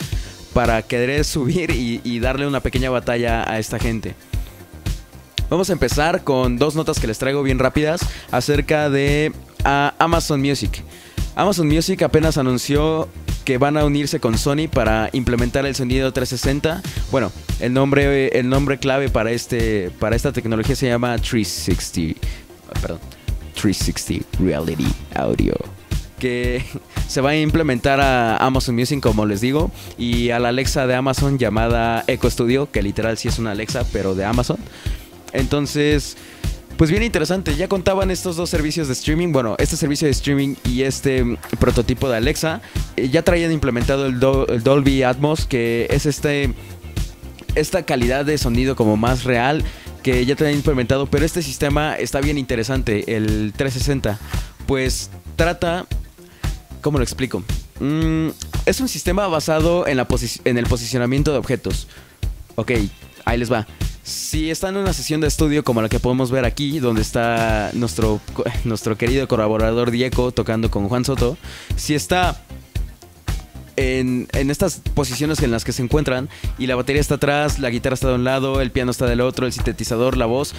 para 0.53 0.81
querer 0.81 1.23
subir 1.25 1.71
y, 1.71 2.19
darle 2.19 2.47
una 2.47 2.61
pequeña 2.61 2.89
batalla 2.89 3.49
a 3.49 3.59
esta 3.59 3.79
gente. 3.79 4.15
Vamos 5.49 5.69
a 5.69 5.73
empezar 5.73 6.25
con 6.25 6.57
dos 6.57 6.75
notas 6.75 6.99
que 6.99 7.07
les 7.07 7.19
traigo 7.19 7.41
bien 7.41 7.57
rápidas 7.57 8.01
acerca 8.31 8.89
de 8.89 9.31
Amazon 9.63 10.41
Music. 10.41 10.83
Amazon 11.35 11.67
Music 11.67 12.01
apenas 12.01 12.37
anunció 12.37 13.07
que 13.45 13.57
van 13.57 13.77
a 13.77 13.85
unirse 13.85 14.19
con 14.19 14.37
Sony 14.37 14.67
para 14.69 15.09
implementar 15.13 15.65
el 15.65 15.73
sonido 15.73 16.11
360. 16.11 16.81
Bueno, 17.11 17.31
el 17.61 17.71
nombre, 17.71 18.27
el 18.37 18.49
nombre 18.49 18.77
clave 18.77 19.07
para, 19.07 19.31
este, 19.31 19.89
para 19.99 20.17
esta 20.17 20.33
tecnología 20.33 20.75
se 20.75 20.87
llama 20.87 21.15
360. 21.15 22.19
Perdón, 22.81 22.99
360 23.53 24.43
Reality 24.43 24.87
Audio 25.15 25.55
que 26.19 26.63
se 27.07 27.21
va 27.21 27.31
a 27.31 27.37
implementar 27.37 27.99
a 27.99 28.37
Amazon 28.37 28.75
Music, 28.75 28.99
como 28.99 29.25
les 29.25 29.41
digo, 29.41 29.71
y 29.97 30.31
a 30.31 30.39
la 30.39 30.49
Alexa 30.49 30.87
de 30.87 30.95
Amazon 30.95 31.37
llamada 31.37 32.03
Echo 32.07 32.29
Studio, 32.29 32.69
que 32.71 32.81
literal 32.81 33.17
sí 33.17 33.27
es 33.27 33.39
una 33.39 33.51
Alexa, 33.51 33.85
pero 33.93 34.15
de 34.15 34.25
Amazon. 34.25 34.57
Entonces, 35.33 36.17
pues 36.77 36.89
bien 36.89 37.03
interesante, 37.03 37.55
ya 37.55 37.67
contaban 37.67 38.11
estos 38.11 38.35
dos 38.35 38.49
servicios 38.49 38.87
de 38.87 38.93
streaming, 38.93 39.31
bueno, 39.31 39.55
este 39.57 39.75
servicio 39.75 40.05
de 40.05 40.11
streaming 40.11 40.55
y 40.63 40.83
este 40.83 41.23
mm, 41.23 41.37
prototipo 41.59 42.09
de 42.09 42.17
Alexa, 42.17 42.61
eh, 42.95 43.09
ya 43.09 43.23
traían 43.23 43.51
implementado 43.51 44.05
el, 44.05 44.19
Dolby 44.19 45.03
Atmos, 45.03 45.45
que 45.45 45.87
es 45.89 46.05
este 46.05 46.53
esta 47.55 47.83
calidad 47.83 48.23
de 48.23 48.37
sonido 48.37 48.75
como 48.75 48.97
más 48.97 49.23
real 49.23 49.63
que 50.03 50.23
ya 50.25 50.35
traían 50.35 50.57
implementado, 50.57 51.07
pero 51.07 51.25
este 51.25 51.41
sistema 51.41 51.95
está 51.95 52.21
bien 52.21 52.37
interesante, 52.37 53.15
el 53.17 53.51
360, 53.57 54.19
pues 54.67 55.09
trata 55.35 55.87
¿Cómo 56.81 56.99
lo 56.99 57.03
explico? 57.03 57.43
Mm, 57.79 58.29
es 58.65 58.79
un 58.79 58.87
sistema 58.87 59.27
basado 59.27 59.87
en, 59.87 59.97
la 59.97 60.07
en 60.45 60.57
el 60.57 60.65
posicionamiento 60.67 61.31
de 61.31 61.37
objetos. 61.37 61.87
Ok, 62.55 62.71
ahí 63.25 63.37
les 63.37 63.51
va. 63.51 63.67
Si 64.07 64.49
están 64.49 64.75
en 64.77 64.83
una 64.83 64.93
sesión 64.93 65.19
de 65.19 65.27
estudio 65.27 65.65
como 65.65 65.81
la 65.81 65.89
que 65.89 65.99
podemos 65.99 66.31
ver 66.31 66.45
aquí, 66.45 66.79
donde 66.79 67.01
está 67.01 67.71
nuestro, 67.73 68.21
nuestro 68.63 68.97
querido 68.97 69.27
colaborador 69.27 69.91
Diego 69.91 70.31
tocando 70.31 70.71
con 70.71 70.87
Juan 70.87 71.03
Soto, 71.03 71.37
si 71.75 71.93
está 71.93 72.41
en, 73.75 74.29
en, 74.31 74.49
estas 74.49 74.79
posiciones 74.93 75.43
en 75.43 75.51
las 75.51 75.65
que 75.65 75.73
se 75.73 75.83
encuentran 75.83 76.29
y 76.57 76.67
la 76.67 76.77
batería 76.77 77.01
está 77.01 77.15
atrás, 77.15 77.59
la 77.59 77.69
guitarra 77.69 77.95
está 77.95 78.07
de 78.07 78.15
un 78.15 78.23
lado, 78.23 78.61
el 78.61 78.71
piano 78.71 78.91
está 78.91 79.07
del 79.07 79.19
otro, 79.19 79.45
el 79.45 79.51
sintetizador, 79.51 80.15
la 80.15 80.25
voz, 80.25 80.53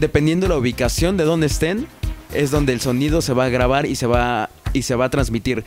dependiendo 0.00 0.46
de 0.46 0.48
la 0.48 0.58
ubicación 0.58 1.16
de 1.16 1.22
donde 1.22 1.46
estén, 1.46 1.86
es 2.34 2.50
donde 2.50 2.72
el 2.72 2.80
sonido 2.80 3.22
se 3.22 3.32
va 3.32 3.44
a 3.44 3.48
grabar 3.48 3.86
y 3.86 3.94
se 3.94 4.08
va 4.08 4.50
y 4.72 4.82
se 4.82 4.96
va 4.96 5.04
a 5.04 5.10
transmitir 5.10 5.62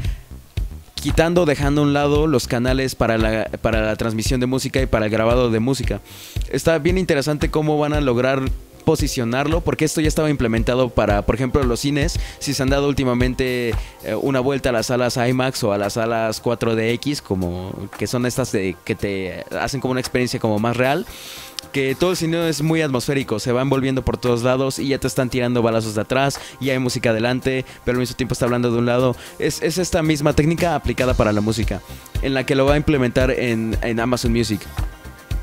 quitando 1.05 1.45
dejando 1.45 1.81
a 1.81 1.83
un 1.83 1.93
lado 1.93 2.25
los 2.25 2.47
canales 2.47 2.95
para 2.95 3.19
la, 3.19 3.45
para 3.61 3.83
la 3.83 3.95
transmisión 3.95 4.39
de 4.39 4.47
música 4.47 4.81
y 4.81 4.87
para 4.87 5.05
el 5.05 5.11
grabado 5.11 5.51
de 5.51 5.59
música. 5.59 6.01
Está 6.49 6.79
bien 6.79 6.97
interesante 6.97 7.51
cómo 7.51 7.77
van 7.77 7.93
a 7.93 8.01
lograr 8.01 8.41
posicionarlo, 8.85 9.61
porque 9.61 9.85
esto 9.85 10.01
ya 10.01 10.07
estaba 10.07 10.31
implementado 10.31 10.89
para, 10.89 11.23
por 11.23 11.35
ejemplo, 11.35 11.61
los 11.63 11.81
cines. 11.81 12.19
Si 12.39 12.55
se 12.55 12.63
han 12.63 12.69
dado 12.69 12.87
últimamente 12.87 13.75
eh, 14.03 14.15
una 14.19 14.39
vuelta 14.39 14.69
a 14.69 14.71
las 14.71 14.87
salas 14.87 15.17
IMAX 15.17 15.63
o 15.63 15.73
a 15.73 15.77
las 15.77 15.93
salas 15.93 16.41
4DX, 16.41 17.21
como 17.21 17.71
que 17.99 18.07
son 18.07 18.25
estas 18.25 18.51
de, 18.51 18.75
que 18.83 18.95
te 18.95 19.45
hacen 19.59 19.81
como 19.81 19.91
una 19.91 19.99
experiencia 19.99 20.39
como 20.39 20.57
más 20.57 20.75
real 20.75 21.05
que 21.71 21.93
todo 21.93 22.11
el 22.11 22.17
cine 22.17 22.47
es 22.47 22.61
muy 22.61 22.81
atmosférico, 22.81 23.37
se 23.37 23.51
va 23.51 23.61
envolviendo 23.61 24.03
por 24.03 24.17
todos 24.17 24.43
lados 24.43 24.79
y 24.79 24.87
ya 24.87 24.97
te 24.97 25.07
están 25.07 25.29
tirando 25.29 25.61
balazos 25.61 25.95
de 25.95 26.01
atrás 26.01 26.39
y 26.61 26.69
hay 26.69 26.79
música 26.79 27.09
adelante, 27.09 27.65
pero 27.83 27.97
al 27.97 27.99
mismo 27.99 28.15
tiempo 28.15 28.31
está 28.31 28.45
hablando 28.45 28.71
de 28.71 28.77
un 28.77 28.85
lado. 28.85 29.15
Es, 29.39 29.61
esta 29.61 30.01
misma 30.01 30.33
técnica 30.33 30.75
aplicada 30.75 31.15
para 31.15 31.33
la 31.33 31.41
música, 31.41 31.81
en 32.21 32.33
la 32.33 32.45
que 32.45 32.55
lo 32.55 32.65
va 32.65 32.75
a 32.75 32.77
implementar 32.77 33.29
en, 33.31 33.77
en 33.81 33.99
Amazon 33.99 34.31
Music. 34.31 34.61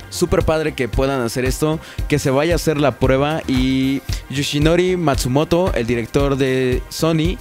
Súper 0.09 0.43
padre 0.43 0.75
que 0.75 0.89
puedan 0.89 1.21
hacer 1.21 1.45
esto, 1.45 1.79
que 2.09 2.19
se 2.19 2.31
vaya 2.31 2.55
a 2.55 2.57
hacer 2.57 2.79
la 2.79 2.99
prueba 2.99 3.43
y 3.47 4.01
Yoshinori 4.31 4.97
Matsumoto, 4.97 5.73
el 5.75 5.87
director 5.87 6.37
de 6.37 6.83
Sony, 6.89 7.37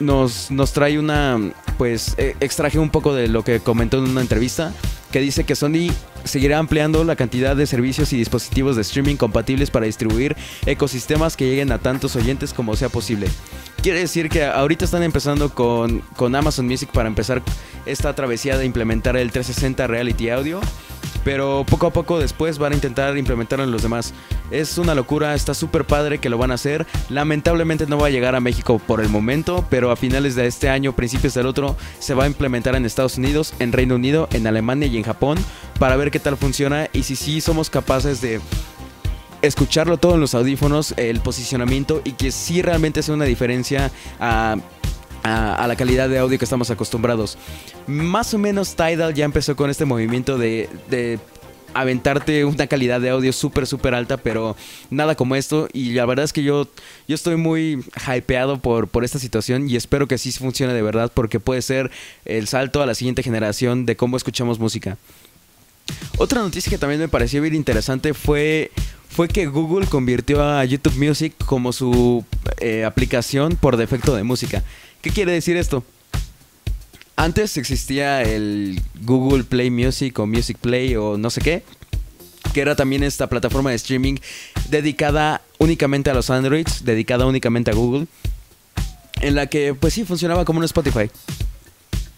nos, 0.00 0.50
nos 0.50 0.72
trae 0.72 0.98
una, 0.98 1.38
pues 1.78 2.14
e, 2.18 2.36
extraje 2.40 2.78
un 2.78 2.90
poco 2.90 3.14
de 3.14 3.28
lo 3.28 3.42
que 3.42 3.60
comentó 3.60 3.98
en 3.98 4.10
una 4.10 4.20
entrevista, 4.20 4.72
que 5.10 5.20
dice 5.20 5.44
que 5.44 5.54
Sony 5.54 5.90
seguirá 6.24 6.58
ampliando 6.58 7.04
la 7.04 7.16
cantidad 7.16 7.56
de 7.56 7.66
servicios 7.66 8.12
y 8.12 8.16
dispositivos 8.16 8.76
de 8.76 8.82
streaming 8.82 9.16
compatibles 9.16 9.70
para 9.70 9.86
distribuir 9.86 10.36
ecosistemas 10.66 11.36
que 11.36 11.46
lleguen 11.46 11.72
a 11.72 11.78
tantos 11.78 12.16
oyentes 12.16 12.52
como 12.52 12.76
sea 12.76 12.88
posible. 12.88 13.28
Quiere 13.82 14.00
decir 14.00 14.28
que 14.28 14.44
ahorita 14.44 14.84
están 14.84 15.02
empezando 15.02 15.52
con, 15.54 16.00
con 16.16 16.34
Amazon 16.34 16.66
Music 16.66 16.90
para 16.92 17.08
empezar 17.08 17.42
esta 17.84 18.14
travesía 18.14 18.56
de 18.56 18.64
implementar 18.64 19.16
el 19.16 19.32
360 19.32 19.86
Reality 19.86 20.30
Audio 20.30 20.60
pero 21.24 21.64
poco 21.68 21.86
a 21.86 21.92
poco 21.92 22.18
después 22.18 22.58
van 22.58 22.72
a 22.72 22.74
intentar 22.74 23.16
implementarlo 23.16 23.64
en 23.64 23.70
los 23.70 23.82
demás. 23.82 24.12
Es 24.50 24.76
una 24.78 24.94
locura, 24.94 25.34
está 25.34 25.54
súper 25.54 25.84
padre 25.84 26.18
que 26.18 26.28
lo 26.28 26.38
van 26.38 26.50
a 26.50 26.54
hacer. 26.54 26.86
Lamentablemente 27.08 27.86
no 27.86 27.98
va 27.98 28.08
a 28.08 28.10
llegar 28.10 28.34
a 28.34 28.40
México 28.40 28.78
por 28.78 29.00
el 29.00 29.08
momento, 29.08 29.64
pero 29.70 29.90
a 29.90 29.96
finales 29.96 30.34
de 30.34 30.46
este 30.46 30.68
año, 30.68 30.94
principios 30.94 31.34
del 31.34 31.46
otro, 31.46 31.76
se 31.98 32.14
va 32.14 32.24
a 32.24 32.26
implementar 32.26 32.74
en 32.74 32.84
Estados 32.84 33.18
Unidos, 33.18 33.54
en 33.58 33.72
Reino 33.72 33.94
Unido, 33.94 34.28
en 34.32 34.46
Alemania 34.46 34.88
y 34.88 34.96
en 34.96 35.04
Japón 35.04 35.38
para 35.82 35.96
ver 35.96 36.12
qué 36.12 36.20
tal 36.20 36.36
funciona 36.36 36.88
y 36.92 37.02
si 37.02 37.16
sí 37.16 37.40
somos 37.40 37.68
capaces 37.68 38.20
de 38.20 38.40
escucharlo 39.42 39.96
todo 39.96 40.14
en 40.14 40.20
los 40.20 40.32
audífonos, 40.32 40.94
el 40.96 41.18
posicionamiento 41.18 42.02
y 42.04 42.12
que 42.12 42.30
sí 42.30 42.62
realmente 42.62 43.02
sea 43.02 43.16
una 43.16 43.24
diferencia 43.24 43.90
a 44.20 44.58
a, 45.24 45.66
la 45.66 45.74
calidad 45.74 46.08
de 46.08 46.20
audio 46.20 46.38
que 46.38 46.44
estamos 46.44 46.70
acostumbrados. 46.70 47.36
Más 47.88 48.32
o 48.32 48.38
menos 48.38 48.76
Tidal 48.76 49.12
ya 49.14 49.24
empezó 49.24 49.56
con 49.56 49.70
este 49.70 49.84
movimiento 49.84 50.38
de, 50.38 50.70
de 50.88 51.18
aventarte 51.74 52.44
una 52.44 52.68
calidad 52.68 53.00
de 53.00 53.10
audio 53.10 53.32
súper, 53.32 53.66
súper 53.66 53.94
alta, 53.94 54.18
pero 54.18 54.56
nada 54.88 55.16
como 55.16 55.34
esto. 55.34 55.68
Y 55.72 55.94
la 55.94 56.06
verdad 56.06 56.24
es 56.24 56.32
que 56.32 56.44
yo, 56.44 56.68
yo 57.08 57.14
estoy 57.16 57.34
muy 57.34 57.84
hypeado 58.06 58.60
por, 58.60 58.86
por 58.86 59.02
esta 59.02 59.18
situación 59.18 59.68
y 59.68 59.74
espero 59.74 60.06
que 60.06 60.18
sí 60.18 60.30
funcione 60.30 60.74
de 60.74 60.82
verdad 60.82 61.10
porque 61.12 61.40
puede 61.40 61.62
ser 61.62 61.90
el 62.24 62.46
salto 62.46 62.82
a 62.82 62.86
la 62.86 62.94
siguiente 62.94 63.24
generación 63.24 63.84
de 63.84 63.96
cómo 63.96 64.16
escuchamos 64.16 64.60
música. 64.60 64.96
Otra 66.18 66.40
noticia 66.40 66.70
que 66.70 66.78
también 66.78 67.00
me 67.00 67.08
pareció 67.08 67.42
bien 67.42 67.54
interesante 67.54 68.14
fue, 68.14 68.70
fue 69.08 69.28
que 69.28 69.46
Google 69.46 69.86
convirtió 69.86 70.42
a 70.42 70.64
YouTube 70.64 70.96
Music 70.96 71.34
como 71.44 71.72
su 71.72 72.24
eh, 72.60 72.84
aplicación 72.84 73.56
por 73.56 73.76
defecto 73.76 74.14
de 74.14 74.22
música. 74.22 74.62
¿Qué 75.00 75.10
quiere 75.10 75.32
decir 75.32 75.56
esto? 75.56 75.84
Antes 77.16 77.56
existía 77.56 78.22
el 78.22 78.80
Google 79.02 79.44
Play 79.44 79.70
Music 79.70 80.18
o 80.18 80.26
Music 80.26 80.58
Play 80.58 80.96
o 80.96 81.18
no 81.18 81.30
sé 81.30 81.40
qué, 81.40 81.62
que 82.52 82.60
era 82.60 82.76
también 82.76 83.02
esta 83.02 83.28
plataforma 83.28 83.70
de 83.70 83.76
streaming 83.76 84.16
dedicada 84.70 85.42
únicamente 85.58 86.10
a 86.10 86.14
los 86.14 86.30
Androids, 86.30 86.84
dedicada 86.84 87.26
únicamente 87.26 87.70
a 87.70 87.74
Google, 87.74 88.06
en 89.20 89.34
la 89.34 89.46
que 89.46 89.74
pues 89.74 89.94
sí 89.94 90.04
funcionaba 90.04 90.44
como 90.44 90.58
un 90.58 90.64
Spotify. 90.64 91.10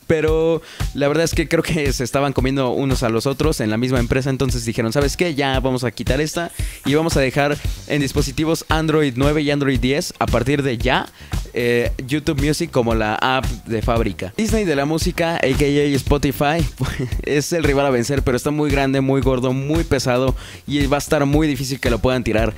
Pero 0.06 0.62
la 0.94 1.08
verdad 1.08 1.24
es 1.24 1.34
que 1.34 1.48
creo 1.48 1.62
que 1.62 1.92
se 1.92 2.04
estaban 2.04 2.32
comiendo 2.32 2.70
unos 2.70 3.02
a 3.02 3.08
los 3.08 3.26
otros 3.26 3.60
en 3.60 3.70
la 3.70 3.76
misma 3.76 3.98
empresa. 3.98 4.30
Entonces 4.30 4.64
dijeron, 4.64 4.92
¿sabes 4.92 5.16
qué? 5.16 5.34
Ya 5.34 5.58
vamos 5.60 5.84
a 5.84 5.90
quitar 5.90 6.20
esta 6.20 6.50
y 6.84 6.94
vamos 6.94 7.16
a 7.16 7.20
dejar 7.20 7.56
en 7.86 8.00
dispositivos 8.00 8.64
Android 8.68 9.14
9 9.16 9.42
y 9.42 9.50
Android 9.50 9.80
10 9.80 10.14
a 10.18 10.26
partir 10.26 10.62
de 10.62 10.78
ya 10.78 11.06
eh, 11.54 11.92
YouTube 12.06 12.44
Music 12.44 12.70
como 12.70 12.94
la 12.94 13.14
app 13.14 13.44
de 13.66 13.80
fábrica. 13.80 14.34
Disney 14.36 14.64
de 14.64 14.76
la 14.76 14.84
música, 14.84 15.36
aka 15.36 15.64
Spotify, 15.64 16.66
es 17.22 17.52
el 17.52 17.64
rival 17.64 17.86
a 17.86 17.90
vencer, 17.90 18.22
pero 18.22 18.36
está 18.36 18.50
muy 18.50 18.70
grande, 18.70 19.00
muy 19.00 19.20
gordo, 19.20 19.52
muy 19.52 19.84
pesado 19.84 20.34
y 20.66 20.84
va 20.86 20.96
a 20.96 20.98
estar 20.98 21.24
muy 21.24 21.46
difícil 21.46 21.80
que 21.80 21.90
lo 21.90 21.98
puedan 21.98 22.24
tirar. 22.24 22.54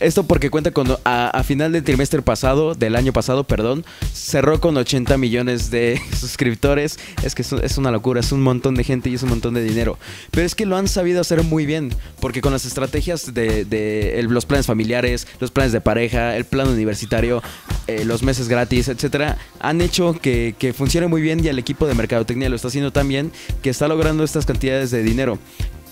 Esto 0.00 0.24
porque 0.24 0.50
cuenta 0.50 0.72
con, 0.72 0.88
a, 1.04 1.42
final 1.44 1.72
del 1.72 1.84
trimestre 1.84 2.20
pasado, 2.20 2.74
del 2.74 2.96
año 2.96 3.12
pasado, 3.12 3.44
perdón, 3.44 3.84
cerró 4.12 4.60
con 4.60 4.76
80 4.76 5.16
millones 5.18 5.70
de 5.70 6.00
suscriptores. 6.18 6.98
Es 7.22 7.34
que 7.34 7.42
es, 7.42 7.78
una 7.78 7.90
locura, 7.90 8.20
es 8.20 8.32
un 8.32 8.42
montón 8.42 8.74
de 8.74 8.84
gente 8.84 9.08
y 9.08 9.14
es 9.14 9.22
un 9.22 9.30
montón 9.30 9.54
de 9.54 9.62
dinero. 9.62 9.96
Pero 10.30 10.44
es 10.44 10.54
que 10.54 10.66
lo 10.66 10.76
han 10.76 10.88
sabido 10.88 11.20
hacer 11.20 11.42
muy 11.44 11.64
bien, 11.64 11.94
porque 12.20 12.40
con 12.40 12.52
las 12.52 12.64
estrategias 12.64 13.32
de, 13.32 14.26
los 14.28 14.46
planes 14.46 14.66
familiares, 14.66 15.28
los 15.38 15.50
planes 15.50 15.72
de 15.72 15.80
pareja, 15.80 16.36
el 16.36 16.44
plan 16.44 16.68
universitario, 16.68 17.42
eh, 17.86 18.04
los 18.04 18.22
meses 18.22 18.48
gratis, 18.48 18.88
etcétera, 18.88 19.36
han 19.60 19.80
hecho 19.80 20.14
que, 20.14 20.54
que 20.58 20.72
funcione 20.72 21.06
muy 21.06 21.20
bien 21.20 21.44
y 21.44 21.48
el 21.48 21.58
equipo 21.58 21.86
de 21.86 21.94
mercadotecnia 21.94 22.48
lo 22.48 22.56
está 22.56 22.68
haciendo 22.68 22.92
tan 22.92 23.08
bien 23.08 23.30
que 23.62 23.70
está 23.70 23.88
logrando 23.88 24.24
estas 24.24 24.46
cantidades 24.46 24.90
de 24.90 25.02
dinero. 25.02 25.38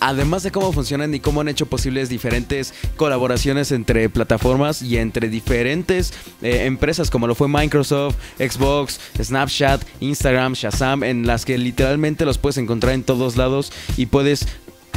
Además 0.05 0.43
de 0.43 0.51
cómo 0.51 0.73
funcionan 0.73 1.15
y 1.15 1.21
cómo 1.21 1.43
han 1.43 1.49
hecho 1.49 1.67
posibles 1.67 2.09
diferentes 2.09 2.75
colaboraciones 2.97 3.71
entre 3.71 4.09
plataformas 4.09 4.83
y 4.83 4.97
entre 4.97 5.29
diferentes 5.29 6.13
eh, 6.43 6.65
empresas 6.65 7.09
como 7.09 7.29
lo 7.29 7.37
fue 7.37 7.47
Microsoft, 7.47 8.17
Xbox, 8.37 8.99
Snapchat, 9.23 9.85
Instagram, 10.01 10.55
Shazam, 10.55 11.05
en 11.05 11.29
las 11.29 11.45
que 11.45 11.57
literalmente 11.57 12.25
los 12.25 12.39
puedes 12.39 12.59
encontrar 12.59 12.95
en 12.95 13.05
todos 13.05 13.37
lados 13.37 13.73
y 13.97 14.07
puedes 14.07 14.49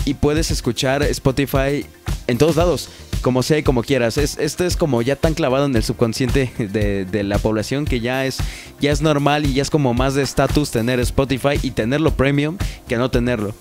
y 0.06 0.16
puedes 0.16 0.50
escuchar 0.50 1.04
Spotify 1.04 1.86
en 2.28 2.38
todos 2.40 2.56
lados 2.56 2.90
como 3.26 3.42
sea 3.42 3.58
y 3.58 3.64
como 3.64 3.82
quieras. 3.82 4.20
Es, 4.20 4.38
esto 4.38 4.66
es 4.66 4.78
como 4.78 5.02
ya 5.02 5.16
tan 5.16 5.34
clavado 5.34 5.66
en 5.66 5.76
el 5.76 5.82
subconsciente 5.82 6.52
de, 6.60 7.06
de, 7.06 7.24
la 7.24 7.40
población 7.40 7.86
que 7.86 8.00
ya 8.00 8.24
es, 8.24 8.38
ya 8.80 8.92
es 8.92 9.02
normal 9.02 9.48
y 9.48 9.54
ya 9.56 9.64
es 9.64 9.72
como 9.72 9.96
más 9.96 10.14
de 10.14 10.22
estatus 10.22 10.70
tener 10.70 11.00
Spotify 11.00 11.60
y 11.64 11.72
tenerlo 11.72 12.16
premium 12.16 12.60
que 12.88 12.98
no 12.98 13.10
tenerlo. 13.10 13.56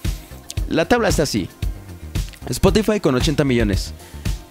La 0.69 0.87
tabla 0.87 1.09
está 1.09 1.23
así. 1.23 1.49
Spotify 2.51 3.01
con 3.01 3.15
80 3.15 3.43
millones. 3.45 3.95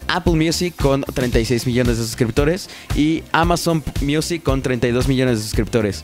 Apple 0.08 0.34
Music 0.34 0.74
con 0.82 1.04
36 1.04 1.68
millones 1.68 2.00
de 2.00 2.04
suscriptores 2.06 2.72
y 2.96 3.22
Amazon 3.34 3.84
Music 4.02 4.42
con 4.42 4.64
32 4.64 5.08
millones 5.08 5.38
de 5.38 5.44
suscriptores. 5.44 6.04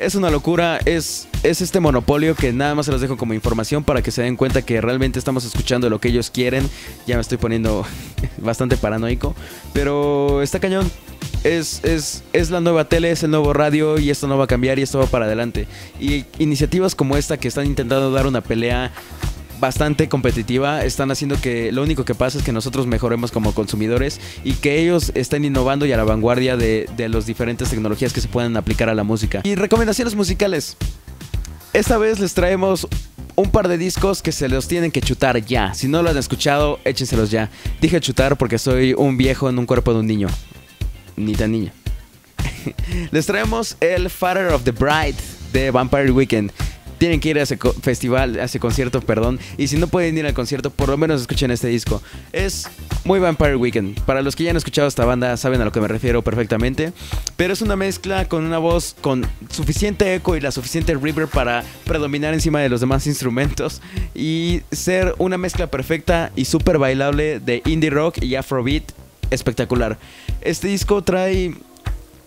Es 0.00 0.14
una 0.14 0.30
locura, 0.30 0.78
es, 0.86 1.28
es 1.42 1.60
este 1.60 1.78
monopolio 1.78 2.34
que 2.34 2.54
nada 2.54 2.74
más 2.74 2.86
se 2.86 2.92
los 2.92 3.02
dejo 3.02 3.18
como 3.18 3.34
información 3.34 3.84
para 3.84 4.00
que 4.00 4.10
se 4.10 4.22
den 4.22 4.34
cuenta 4.34 4.62
que 4.62 4.80
realmente 4.80 5.18
estamos 5.18 5.44
escuchando 5.44 5.90
lo 5.90 6.00
que 6.00 6.08
ellos 6.08 6.30
quieren. 6.30 6.66
Ya 7.06 7.16
me 7.16 7.20
estoy 7.20 7.36
poniendo 7.36 7.84
bastante 8.38 8.78
paranoico, 8.78 9.34
pero 9.74 10.40
está 10.40 10.58
cañón. 10.58 10.90
Es, 11.44 11.84
es, 11.84 12.24
es, 12.32 12.48
la 12.48 12.62
nueva 12.62 12.86
tele, 12.86 13.10
es 13.10 13.22
el 13.24 13.30
nuevo 13.30 13.52
radio 13.52 13.98
y 13.98 14.08
esto 14.08 14.26
no 14.26 14.38
va 14.38 14.44
a 14.44 14.46
cambiar 14.46 14.78
y 14.78 14.82
esto 14.82 14.98
va 14.98 15.04
para 15.04 15.26
adelante. 15.26 15.66
Y 16.00 16.24
iniciativas 16.38 16.94
como 16.94 17.18
esta 17.18 17.36
que 17.36 17.48
están 17.48 17.66
intentando 17.66 18.10
dar 18.10 18.26
una 18.26 18.40
pelea 18.40 18.92
bastante 19.60 20.08
competitiva, 20.08 20.84
están 20.84 21.10
haciendo 21.10 21.40
que 21.40 21.70
lo 21.72 21.82
único 21.82 22.04
que 22.04 22.14
pasa 22.14 22.38
es 22.38 22.44
que 22.44 22.52
nosotros 22.52 22.86
mejoremos 22.86 23.30
como 23.30 23.54
consumidores 23.54 24.20
y 24.42 24.54
que 24.54 24.80
ellos 24.80 25.12
estén 25.14 25.44
innovando 25.44 25.86
y 25.86 25.92
a 25.92 25.96
la 25.96 26.04
vanguardia 26.04 26.56
de, 26.56 26.88
de 26.96 27.08
las 27.08 27.26
diferentes 27.26 27.70
tecnologías 27.70 28.12
que 28.12 28.20
se 28.20 28.28
pueden 28.28 28.56
aplicar 28.56 28.88
a 28.88 28.94
la 28.94 29.04
música. 29.04 29.40
Y 29.44 29.54
recomendaciones 29.54 30.14
musicales. 30.14 30.76
Esta 31.72 31.98
vez 31.98 32.18
les 32.18 32.34
traemos 32.34 32.88
un 33.36 33.50
par 33.50 33.68
de 33.68 33.78
discos 33.78 34.22
que 34.22 34.32
se 34.32 34.48
los 34.48 34.68
tienen 34.68 34.90
que 34.90 35.00
chutar 35.00 35.44
ya. 35.44 35.72
Si 35.74 35.88
no 35.88 36.02
lo 36.02 36.10
han 36.10 36.16
escuchado, 36.16 36.80
échenselos 36.84 37.30
ya. 37.30 37.50
Dije 37.80 38.00
chutar 38.00 38.36
porque 38.36 38.58
soy 38.58 38.94
un 38.94 39.16
viejo 39.16 39.48
en 39.48 39.58
un 39.58 39.66
cuerpo 39.66 39.92
de 39.92 40.00
un 40.00 40.06
niño. 40.06 40.28
Ni 41.16 41.34
tan 41.34 41.52
niña. 41.52 41.72
les 43.10 43.26
traemos 43.26 43.76
el 43.80 44.10
Father 44.10 44.48
of 44.48 44.64
the 44.64 44.72
Bride 44.72 45.16
de 45.52 45.70
Vampire 45.70 46.10
Weekend 46.10 46.52
tienen 47.00 47.18
que 47.18 47.30
ir 47.30 47.38
a 47.38 47.42
ese 47.42 47.58
festival, 47.80 48.38
a 48.38 48.44
ese 48.44 48.60
concierto, 48.60 49.00
perdón. 49.00 49.40
Y 49.56 49.68
si 49.68 49.78
no 49.78 49.86
pueden 49.86 50.18
ir 50.18 50.26
al 50.26 50.34
concierto, 50.34 50.68
por 50.68 50.90
lo 50.90 50.98
menos 50.98 51.22
escuchen 51.22 51.50
este 51.50 51.66
disco. 51.66 52.02
Es 52.30 52.68
muy 53.04 53.18
Vampire 53.18 53.56
Weekend. 53.56 53.98
Para 54.02 54.20
los 54.20 54.36
que 54.36 54.44
ya 54.44 54.50
han 54.50 54.58
escuchado 54.58 54.86
esta 54.86 55.06
banda, 55.06 55.34
saben 55.38 55.62
a 55.62 55.64
lo 55.64 55.72
que 55.72 55.80
me 55.80 55.88
refiero 55.88 56.20
perfectamente. 56.20 56.92
Pero 57.38 57.54
es 57.54 57.62
una 57.62 57.74
mezcla 57.74 58.28
con 58.28 58.44
una 58.44 58.58
voz 58.58 58.94
con 59.00 59.26
suficiente 59.50 60.14
eco 60.14 60.36
y 60.36 60.42
la 60.42 60.52
suficiente 60.52 60.94
reverb 60.94 61.30
para 61.30 61.64
predominar 61.86 62.34
encima 62.34 62.60
de 62.60 62.68
los 62.68 62.82
demás 62.82 63.06
instrumentos. 63.06 63.80
Y 64.14 64.60
ser 64.70 65.14
una 65.16 65.38
mezcla 65.38 65.68
perfecta 65.68 66.32
y 66.36 66.44
súper 66.44 66.76
bailable 66.76 67.40
de 67.40 67.62
indie 67.64 67.88
rock 67.88 68.22
y 68.22 68.34
afrobeat 68.34 68.92
espectacular. 69.30 69.96
Este 70.42 70.68
disco 70.68 71.02
trae 71.02 71.54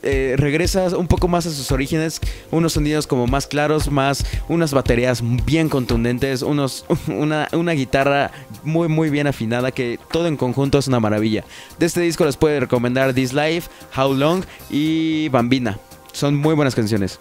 eh, 0.04 0.36
regresa 0.38 0.96
un 0.98 1.08
poco 1.08 1.28
más 1.28 1.46
a 1.46 1.52
sus 1.52 1.72
orígenes, 1.72 2.20
unos 2.52 2.74
sonidos 2.74 3.08
como 3.08 3.26
más 3.28 3.48
claros, 3.48 3.89
más 3.89 4.26
unas 4.50 4.74
baterías 4.74 5.22
bien 5.46 5.70
contundentes, 5.70 6.42
unos, 6.42 6.86
una, 7.08 7.48
una 7.54 7.72
guitarra 7.72 8.32
muy 8.63 8.88
muy 8.88 9.10
bien 9.10 9.28
afinada 9.28 9.72
que 9.72 10.00
todo 10.12 10.28
en 10.28 10.38
conjunto 10.38 10.78
es 10.78 10.88
una 10.88 11.00
maravilla. 11.00 11.44
De 11.80 11.86
este 11.86 12.02
disco 12.02 12.26
les 12.26 12.38
puedo 12.38 12.60
recomendar 12.60 13.13
This 13.13 13.34
Life, 13.34 13.70
How 13.98 14.13
Long 14.13 14.44
y 14.70 15.30
Bambina. 15.30 15.80
Son 16.12 16.36
muy 16.36 16.54
buenas 16.54 16.76
canciones. 16.76 17.20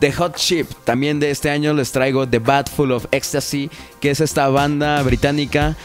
The 0.00 0.12
Hot 0.12 0.36
Chip, 0.36 0.68
también 0.84 1.20
de 1.20 1.30
este 1.30 1.50
año 1.50 1.72
les 1.72 1.92
traigo 1.92 2.28
The 2.28 2.40
Bat 2.40 2.68
Full 2.68 2.90
of 2.90 3.06
Ecstasy, 3.12 3.70
que 4.00 4.10
es 4.10 4.20
esta 4.20 4.48
banda 4.48 5.00
británica 5.02 5.76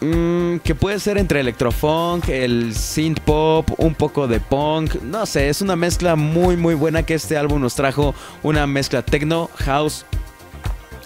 Mm, 0.00 0.60
que 0.60 0.74
puede 0.74 0.98
ser 0.98 1.18
entre 1.18 1.40
electrofunk, 1.40 2.30
el 2.30 2.74
synth 2.74 3.20
pop, 3.20 3.68
un 3.76 3.94
poco 3.94 4.26
de 4.26 4.40
punk, 4.40 4.94
no 5.02 5.26
sé, 5.26 5.50
es 5.50 5.60
una 5.60 5.76
mezcla 5.76 6.16
muy 6.16 6.56
muy 6.56 6.74
buena 6.74 7.02
que 7.02 7.12
este 7.12 7.36
álbum 7.36 7.60
nos 7.60 7.74
trajo, 7.74 8.14
una 8.42 8.66
mezcla 8.66 9.02
techno, 9.02 9.50
house, 9.56 10.06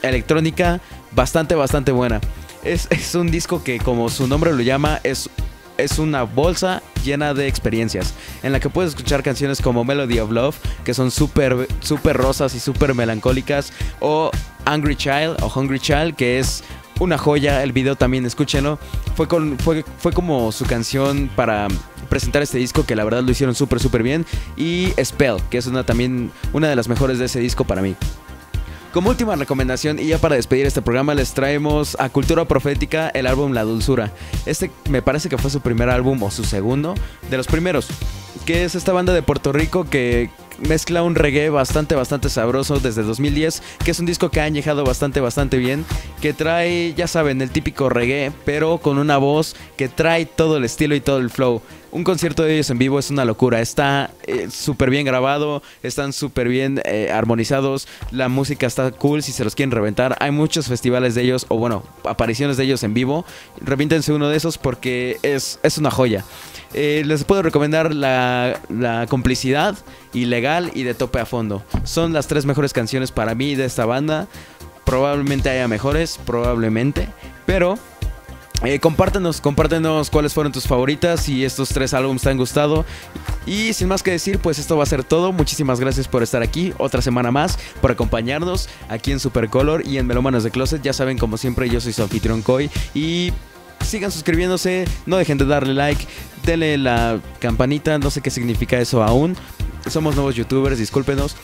electrónica, 0.03 0.81
bastante 1.11 1.57
bastante 1.57 1.91
buena. 1.91 2.21
Es, 2.63 2.87
es 2.91 3.17
un 3.17 3.33
disco 3.33 3.65
que 3.65 3.81
como 3.81 4.09
su 4.09 4.29
nombre 4.29 4.53
lo 4.53 4.63
llama, 4.63 5.01
es, 5.03 5.29
es 5.77 5.99
una 5.99 6.23
bolsa 6.23 6.81
llena 7.05 7.35
de 7.35 7.49
experiencias, 7.49 8.15
en 8.45 8.53
la 8.53 8.61
que 8.61 8.71
puedes 8.71 8.91
escuchar 8.91 9.25
canciones 9.25 9.61
como 9.61 9.85
Melody 9.85 10.21
of 10.21 10.31
Love, 10.31 10.57
que 10.85 10.95
son 10.95 11.11
súper 11.11 11.67
super 11.81 12.17
rosas 12.17 12.55
y 12.55 12.61
súper 12.61 12.95
melancólicas, 12.95 13.73
o 13.99 14.31
Angry 14.67 14.95
Child 14.95 15.43
o 15.43 15.53
Hungry 15.53 15.81
Child, 15.81 16.15
que 16.15 16.39
es 16.39 16.63
una 17.01 17.19
joya. 17.19 17.63
El 17.63 17.73
video 17.73 17.97
también, 17.97 18.27
escúchenlo. 18.27 18.79
Fue, 19.17 19.29
con, 19.29 19.59
fue, 19.59 19.85
fue 19.99 20.13
como 20.13 20.53
su 20.53 20.65
canción 20.65 21.31
para 21.35 21.69
presentar 22.09 22.43
este 22.43 22.59
disco 22.59 22.85
que 22.85 22.97
la 22.97 23.05
verdad 23.05 23.23
lo 23.23 23.31
hicieron 23.31 23.55
súper, 23.55 23.81
súper 23.81 24.03
bien. 24.03 24.27
Y 24.57 24.93
Spell, 25.03 25.37
que 25.51 25.59
es 25.59 25.67
una, 25.67 25.85
también 25.85 26.31
una 26.53 26.69
de 26.69 26.77
las 26.77 26.89
mejores 26.89 27.19
de 27.19 27.27
ese 27.27 27.41
disco 27.41 27.65
para 27.65 27.83
mí. 27.83 27.97
Como 28.95 29.11
última 29.11 29.35
recomendación 29.35 29.99
y 29.99 30.07
ya 30.07 30.19
para 30.19 30.37
despedir 30.37 30.67
este 30.67 30.81
programa 30.81 31.15
les 31.15 31.35
traemos 31.35 31.97
a 31.99 32.11
Cultura 32.11 32.45
Profética 32.45 33.09
el 33.09 33.27
álbum 33.27 33.51
La 33.51 33.65
Dulzura. 33.65 34.13
Este 34.47 34.71
me 34.89 35.03
parece 35.03 35.29
que 35.29 35.37
fue 35.37 35.51
su 35.51 35.61
primer 35.61 35.91
álbum 35.91 36.23
o 36.23 36.31
su 36.31 36.45
segundo, 36.45 36.95
de 37.29 37.37
los 37.37 37.49
primeros, 37.49 37.89
que 38.47 38.65
es 38.65 38.77
esta 38.77 38.93
banda 38.93 39.13
de 39.13 39.23
Puerto 39.23 39.53
Rico 39.53 39.83
que 39.83 40.31
mezcla 40.59 41.03
un 41.03 41.15
reggae 41.15 41.51
bastante, 41.51 41.95
bastante 41.95 42.29
sabroso 42.29 42.81
desde 42.81 43.03
2010, 43.03 43.63
que 43.85 43.91
es 43.91 43.99
un 44.01 44.07
disco 44.07 44.31
que 44.31 44.41
ha 44.41 44.45
añejado 44.45 44.85
bastante, 44.85 45.21
bastante 45.21 45.59
bien, 45.59 45.85
que 46.21 46.33
trae, 46.33 46.95
ya 46.95 47.07
saben, 47.07 47.43
el 47.43 47.51
típico 47.51 47.89
reggae, 47.89 48.33
pero 48.45 48.79
con 48.79 48.99
una 48.99 49.19
voz 49.19 49.57
que 49.77 49.89
trae 49.89 50.27
todo 50.27 50.57
el 50.57 50.65
estilo 50.65 50.95
y 50.95 51.01
todo 51.01 51.19
el 51.19 51.31
flow. 51.31 51.63
Un 51.91 52.03
concierto 52.03 52.43
de 52.43 52.55
ellos 52.55 52.71
en 52.71 52.79
vivo 52.79 52.99
es 52.99 53.11
una 53.11 53.25
locura, 53.25 53.61
está 53.61 54.11
eh, 54.27 54.49
súper 54.51 54.91
bien 54.91 55.07
grabado, 55.07 55.63
están 55.85 56.13
súper 56.13 56.49
bien 56.49 56.81
eh, 56.85 57.13
armonizados, 57.13 57.87
la 58.11 58.29
música 58.29 58.67
está 58.67 58.91
cool 58.91 59.23
si 59.23 59.31
se 59.31 59.45
los 59.45 59.55
quieren 59.55 59.71
reventar. 59.71 60.17
Hay 60.19 60.33
muchos 60.33 60.67
festivales 60.67 61.15
de 61.15 61.23
ellos, 61.23 61.47
o 61.49 61.57
bueno, 61.57 61.85
apariciones 62.03 62.57
de 62.57 62.65
ellos 62.65 62.83
en 62.83 62.95
vivo. 62.95 63.25
Revíntense 63.61 64.13
uno 64.13 64.29
de 64.29 64.37
esos 64.37 64.59
porque 64.59 65.19
es, 65.23 65.61
es 65.63 65.79
una 65.79 65.93
joya. 65.93 66.25
Eh, 66.75 67.03
les 67.07 67.23
puedo 67.23 67.43
recomendar 67.43 67.95
la, 67.95 68.59
complicidad, 69.09 69.77
ilegal 70.13 70.71
y 70.75 70.83
de 70.83 70.95
tope 70.95 71.21
a 71.21 71.27
fondo. 71.27 71.63
Son 71.85 72.13
las 72.13 72.27
tres 72.27 72.45
mejores 72.45 72.73
canciones 72.73 73.13
para 73.13 73.35
mí 73.35 73.55
de 73.55 73.65
esta 73.65 73.87
banda. 73.87 74.27
Probablemente 74.85 75.49
haya 75.49 75.69
mejores, 75.69 76.19
probablemente. 76.27 77.09
Pero 77.47 77.79
eh, 78.65 78.81
compártenos, 78.81 79.41
compártenos 79.41 80.11
cuáles 80.11 80.35
fueron 80.35 80.53
tus 80.53 80.67
favoritas 80.67 81.29
y 81.29 81.45
estos 81.45 81.69
tres 81.69 81.95
álbumes 81.95 82.23
te 82.23 82.31
han 82.31 82.39
gustado. 82.39 82.85
Y 83.47 83.73
sin 83.73 83.89
más 83.89 84.03
que 84.03 84.11
decir, 84.11 84.41
pues 84.41 84.59
esto 84.59 84.77
va 84.77 84.83
a 84.83 84.87
ser 84.87 85.05
todo. 85.05 85.33
Muchísimas 85.33 85.79
gracias 85.79 86.09
por 86.09 86.23
estar 86.23 86.43
aquí 86.43 86.73
otra 86.79 87.03
semana 87.03 87.31
más, 87.31 87.59
por 87.81 87.93
acompañarnos 87.93 88.69
aquí 88.89 89.13
en 89.13 89.21
Supercolor 89.21 89.87
y 89.87 89.99
en 89.99 90.07
Melómanos 90.07 90.43
de 90.43 90.51
Closet. 90.51 90.83
Ya 90.83 90.93
saben, 90.93 91.19
como 91.19 91.37
siempre, 91.37 91.69
yo 91.69 91.81
soy 91.81 91.93
su 91.93 92.03
anfitrión 92.03 92.43
Coy 92.43 92.71
y 92.95 93.33
sigan 93.85 94.11
suscribiéndose, 94.11 94.87
no 95.07 95.17
dejen 95.17 95.39
de 95.39 95.47
darle 95.47 95.75
like, 95.75 96.07
denle 96.45 96.79
la 96.79 97.21
campanita, 97.41 97.99
no 97.99 98.11
sé 98.11 98.21
qué 98.21 98.31
significa 98.31 98.79
eso 98.79 99.03
aún. 99.03 99.37
Somos 99.89 100.15
nuevos 100.15 100.35
youtubers, 100.35 100.79
discúlpenos. 100.79 101.37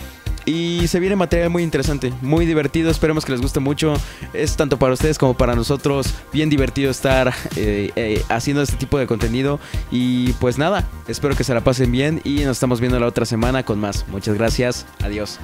Y 0.46 0.88
se 0.88 1.00
viene 1.00 1.16
material 1.16 1.50
muy 1.50 1.62
interesante, 1.62 2.12
muy 2.22 2.46
divertido. 2.46 2.90
Esperemos 2.90 3.24
que 3.24 3.32
les 3.32 3.40
guste 3.40 3.60
mucho. 3.60 3.94
Es 4.32 4.56
tanto 4.56 4.78
para 4.78 4.94
ustedes 4.94 5.18
como 5.18 5.34
para 5.34 5.54
nosotros 5.54 6.14
bien 6.32 6.48
divertido 6.48 6.90
estar 6.90 7.32
eh, 7.56 7.90
eh, 7.94 8.24
haciendo 8.28 8.62
este 8.62 8.76
tipo 8.76 8.98
de 8.98 9.06
contenido. 9.06 9.60
Y 9.90 10.32
pues 10.34 10.58
nada, 10.58 10.88
espero 11.08 11.36
que 11.36 11.44
se 11.44 11.54
la 11.54 11.62
pasen 11.62 11.92
bien 11.92 12.20
y 12.24 12.40
nos 12.40 12.56
estamos 12.56 12.80
viendo 12.80 12.98
la 12.98 13.06
otra 13.06 13.26
semana 13.26 13.64
con 13.64 13.78
más. 13.78 14.06
Muchas 14.08 14.36
gracias. 14.36 14.86
Adiós. 15.02 15.38